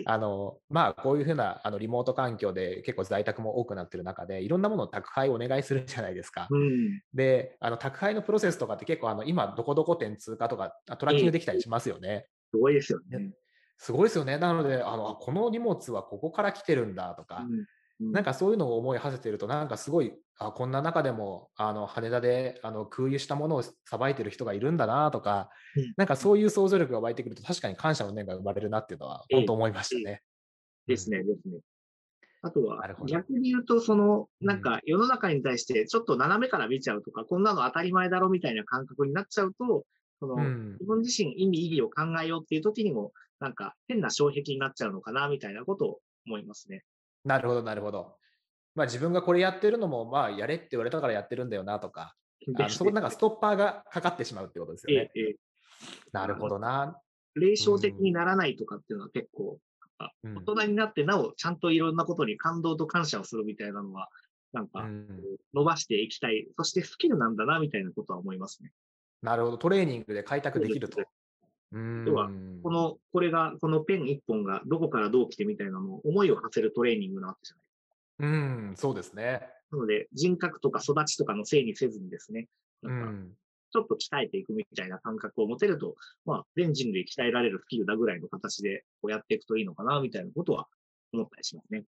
[0.07, 6.47] あのまあこういうふうなあのリモート環境で結構在宅も多くなってる中でいろんなものを宅配お願いするじゃないですか。
[6.51, 7.03] うん。
[7.13, 12.27] で、あの宅配のプロセスとかって結構あの今どこどこ店通過とかあトラッキングできたりしますよね。
[12.53, 13.31] すごいですよね。
[13.77, 14.39] すごいですよね。
[14.39, 17.67] なので、あのあこの荷物はここから来てるんだとか、うん
[18.01, 25.93] なんかそういうのを思い馳せてると、なんかすごい、あこんな中でもあの羽田であの空輸したものをさばいてる人がいるんだなとか、うん。
[25.99, 30.23] なんかそういう想像力が湧いてくると、確かに感謝の念が生まれるなっていうのは、ええ本当思いましたね。
[30.87, 31.61] ですね、ですね。
[32.43, 39.85] あとは逆に言うと、その、うんなんか世の中に対してちょっと斜めから見ちゃうとか、こんなの当たり前だろみたいな感覚になっちゃうと、
[40.21, 40.73] その、うん。
[40.73, 46.85] 自分自身意味、意義を考えようっていう時にも、なんか変な障壁になっちゃうのかな、みたいなことを思いますね。
[47.25, 48.17] なるほど、なるほど。
[48.75, 52.15] まあ、自分がこれやってるのも、まあ、やれって言われたからやってるんだよなとか、
[52.59, 55.11] あのそこでなんかストッパーがかかってしまうってことですよね。
[55.15, 55.37] ええええ
[56.13, 57.01] なるほどな。
[57.35, 59.59] 霊障的にならないとかっていうのは結構、
[59.99, 64.09] あうん大人になってなおちゃんといろんなことに感動と感謝をするみたいなのは、
[64.53, 65.09] なんか、うん
[65.55, 66.49] 伸ばしていきたい。
[66.57, 68.73] そしてスキルなんだな、みたいなことは思いますね。
[69.23, 71.01] なるほど、トレーニングで開拓できると
[71.73, 72.31] 要は
[72.63, 77.57] この、これが、このペン一本がどこからどう来てみたいなのを思いを馳せるトレーニングなわけじゃ
[78.25, 78.33] ない。
[78.33, 79.49] うん、そうですね。
[79.71, 82.49] なので、人格とか育ちとかのせいにせずにですね、
[82.83, 83.31] うなんかん、
[83.73, 85.95] ちょっと鍛えていくみたいな感覚を持てると、
[86.25, 90.67] まあ、全人類鍛えられるスキルだぐらいの形でこうやっていくといいのかな、みたいなことは
[91.13, 91.85] 思ったりしますね。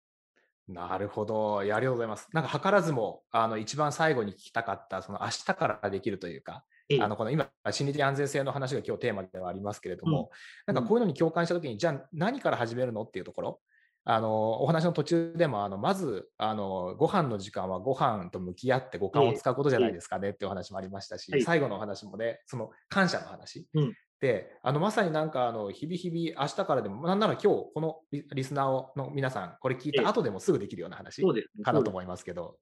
[0.69, 1.65] なるほど。
[1.65, 2.29] いやありがとうございます。
[2.33, 10.31] なんか図らずも、あの一番最後に聞きたかった、その明日からできるというか、ええ、あのこの今、心理的安全性の話が今日テーマではありますけれども、
[10.67, 13.61] うん、なんかこういうのに共感したときに、じゃあ何から始めるのっていうところ、
[14.05, 31.23] あのお話の途中でもあのまずあのご飯の時間はご飯と向き合って五感を使うことじゃないですかねっていうお話もありましたし、最後のお話もねその感謝の話、うん、であのまさになんかあの日々日々明日からでもなんなら今日このリスナーの皆さんこれ聞いた後でもすぐできるような話
[31.63, 32.57] かなと思いますけど。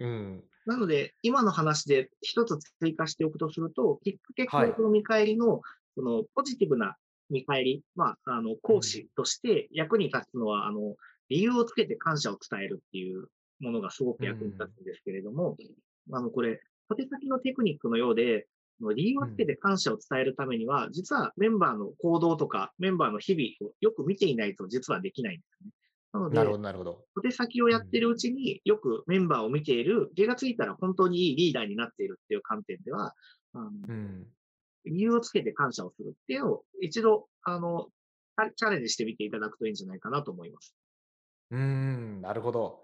[0.00, 5.60] うん、なので、今の話で一つ追加しておくとすると、きっかけ教育の見返りの、はい、
[5.94, 6.96] そのポジティブな
[7.28, 10.96] 見返り、まあ、あの、講師として役に立つのは、あの、
[11.28, 13.28] 理由をつけて感謝を伝えるっていう
[13.60, 15.56] ものがすごく役に立つんですけれども、
[16.08, 18.46] うん、あの、これ、小手先のテクニックのようで、
[18.94, 25.70] 理由をつけて感謝を伝えるためには、実はメンバーの行動とか、メンバーの日々をよく見ていないと実はできないんですね。
[26.12, 27.04] なので、なるほど、なるほど。
[27.14, 33.14] 小手先をやってるうちによくメンバーを見ている、気がついたら本当にいいリーダーになっているっていう観点では、
[33.52, 34.26] あのうん、
[34.86, 37.88] 理由をつけて感謝をするっていうのを一度、あの、
[38.56, 40.74] チャレンジしてみていただくといいんじゃないかなと思います。
[41.50, 42.82] うん、なるほど。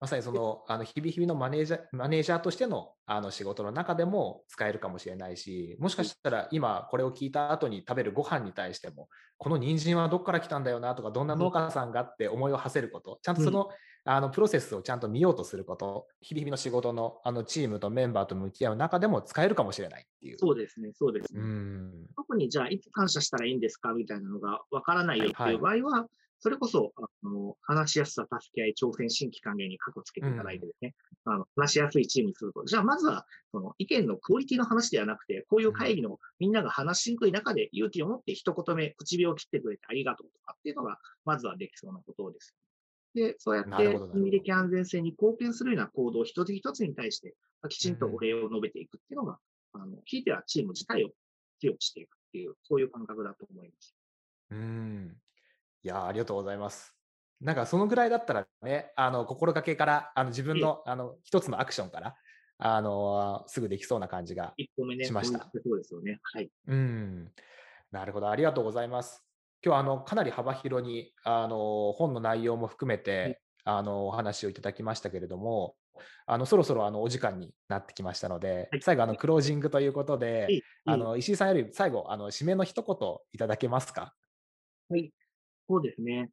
[0.00, 13.70] まさにその、あの、日々日々のマネージャー、マネージャーとしての、あの、仕事の中でも使えるかもしれないし、もしかしたら今これを聞いた後に食べるご飯に対しても、この人参はどっから来たんだよなとか、どんな農家さんがって思いを馳せること、ちゃんとその、
[14.04, 20.38] あの、プロセスをちゃんと見ようとすること、日々日々の仕事の、あの、チームとメンバーと向き合う中でも使えるかもしれないっていう。
[20.38, 21.42] そうですね、そうですね。
[22.16, 26.06] 特にじゃあ、いつ感謝したらいいんですかみたいなのがわからないよっていう場合は、はい
[26.40, 30.94] それこそ、あの、話しやすさ、助け合い、挑戦、新規還元に過去つけていただいてですね、
[31.26, 42.54] うん、あの、話しやすいチームにすると、じゃあまずは、その意見のクオリティの話ではなくて、こういう会議のみんなが話しにくい中で勇気を持って一言目、唇を切ってくれてありがとうとかっていうのが、まずはできそうなことです。
[43.14, 47.34] で、そうやって、心理的安全性に貢献するような行動一つ一つに対して、
[47.68, 49.38] きちんとお礼を述べていくっていうのが、
[49.74, 51.10] うん、あの、ひいてはチーム自体を
[51.60, 53.96] 強くしていくっていう、そういう感覚だと思います。
[54.50, 55.16] うん。
[55.88, 56.94] いや、ありがとうございます。
[57.40, 62.14] なんかそのぐらいだったらね、あの心がけから、あの自分のあの一つのアクションから、
[62.58, 64.52] あのすぐできそうな感じが
[65.02, 65.50] しました。
[65.64, 66.18] そうですよね。
[66.22, 66.50] はい。
[66.66, 67.32] うん。
[67.90, 69.24] なるほど、ありがとうございます。
[69.64, 75.74] 今日あのかなり幅広にあの本の内容も含めて、あのお話をいただきましたけれども、
[76.26, 84.12] あのそろそろあのお時間になってきましたので、はい、最後あのクロージングということで、あの石井さんより最後あの締めの一言いただけますか？
[84.90, 85.12] はい、
[85.68, 86.30] そうですね。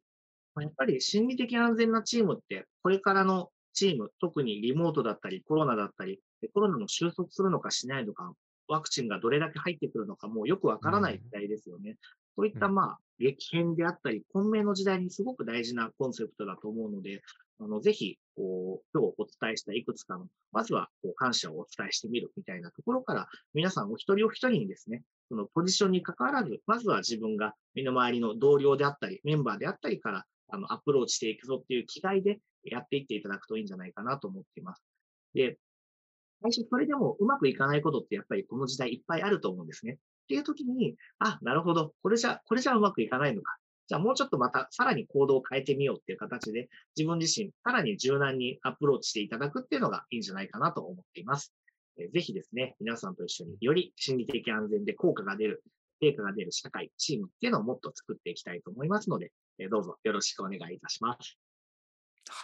[0.58, 6.20] やっぱり心理的安全なチームって、これからのチーム、特にリモートだったり、コロナだったり、
[6.54, 8.32] コロナも収束するのかしないのか、
[8.68, 11.96] ワクチンがどれだけ入ってくるのかもうよくわからない時代ですよね。
[12.36, 17.22] そういったまあ、激変であったり、混迷の時代にすごく大事なコンセプトだと思うので、
[17.58, 34.84] あの、ぜひ、こう、今日お伝えしたいくつかの、まずは、こう、感謝をお伝えしてみるみたいなところから、皆さんお一人お一人にですね、そのポジションに関わらず、まずは自分が身の回りの同僚であったり、メンバーであったりから、あの、アプローチしていくぞっていう気概でやっていっていただくといいんじゃないかなと思っています。
[35.34, 35.58] で、
[36.42, 39.92] 最初それでもうまくいかないことってやっぱりこの時代いっぱいあると思うんですね。
[39.94, 41.94] っていう時に、あ、なるほど。
[42.02, 43.56] これじゃ、これじゃうまくいかないのか。
[43.88, 51.54] じゃあもうちょっとまたさらに行動を変えてみようっていう形で自分自身さらに柔軟にアプローチしていただくっていうのがいいんじゃないかなと思っています。
[52.12, 55.62] ぜひですね、皆さんと一緒により心理的安全で効果が出る、
[56.00, 59.32] 成果が出る社会、チームっていうのをもっと作っていきたいと思いますので、
[59.70, 61.38] どうぞよろしくお願いいたします。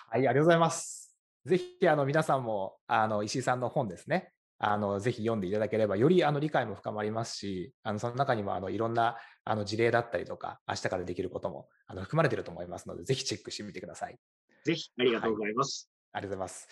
[0.08, 1.14] はい、ありがとうございます。
[1.44, 4.32] ぜひ、あの、皆さんも、あの、石井さんの本ですね、
[4.64, 14.16] あの、ぜひ読んでいただければ、よりあの理解も深まりますし、あの、その中にもあのいろんなあの事例だったりとか、明日からできることもあの含まれていると思いますので、ぜひチェックしてみてください。
[14.64, 15.90] ぜひ、ありがとうございます。
[16.12, 16.68] はい、ありがとうございます。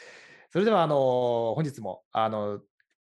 [0.53, 2.61] それでは、あの、本日も、あの、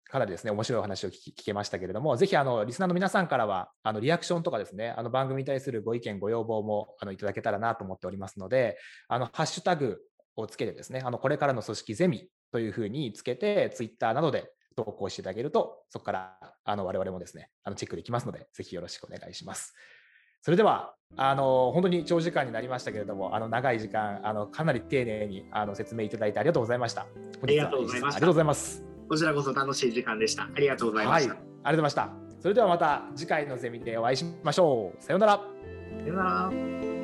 [0.05, 9.99] かなりですね、面白いお話を聞けましたけれども、ぜひ、あの、リスナーの皆さんからは、あの、リアクションとかですね、あの、番組に対するご意見、ご要望も、あの、いただけたらなと思っておりますので、あの、ハッシュタグ
[10.37, 19.75] をつけてですね、あの、これからの組織ゼミというふうにつけて、ツイッターなどで投稿していただけると、そこから、あの、我々もですね、あの、チェックできますので、ぜひよろしくお願いします。
[20.41, 27.03] それでは、あの、本当に長時間になりましたけれども、あの、長い時間、あの、かなり丁寧に、あの、説明いただいてありがとうございました。
[27.03, 27.07] あ
[27.47, 28.17] りがとうございました。
[28.17, 28.85] ありがとうございます。
[29.09, 30.45] こちらこそ楽しい時間でした。
[30.45, 31.35] ありがとうございました。
[31.35, 32.11] はい、ありがとうございました。
[32.41, 35.03] それではまた次回のゼミでお会いしましょう。
[35.03, 35.33] さようなら。
[35.33, 36.98] さようなら。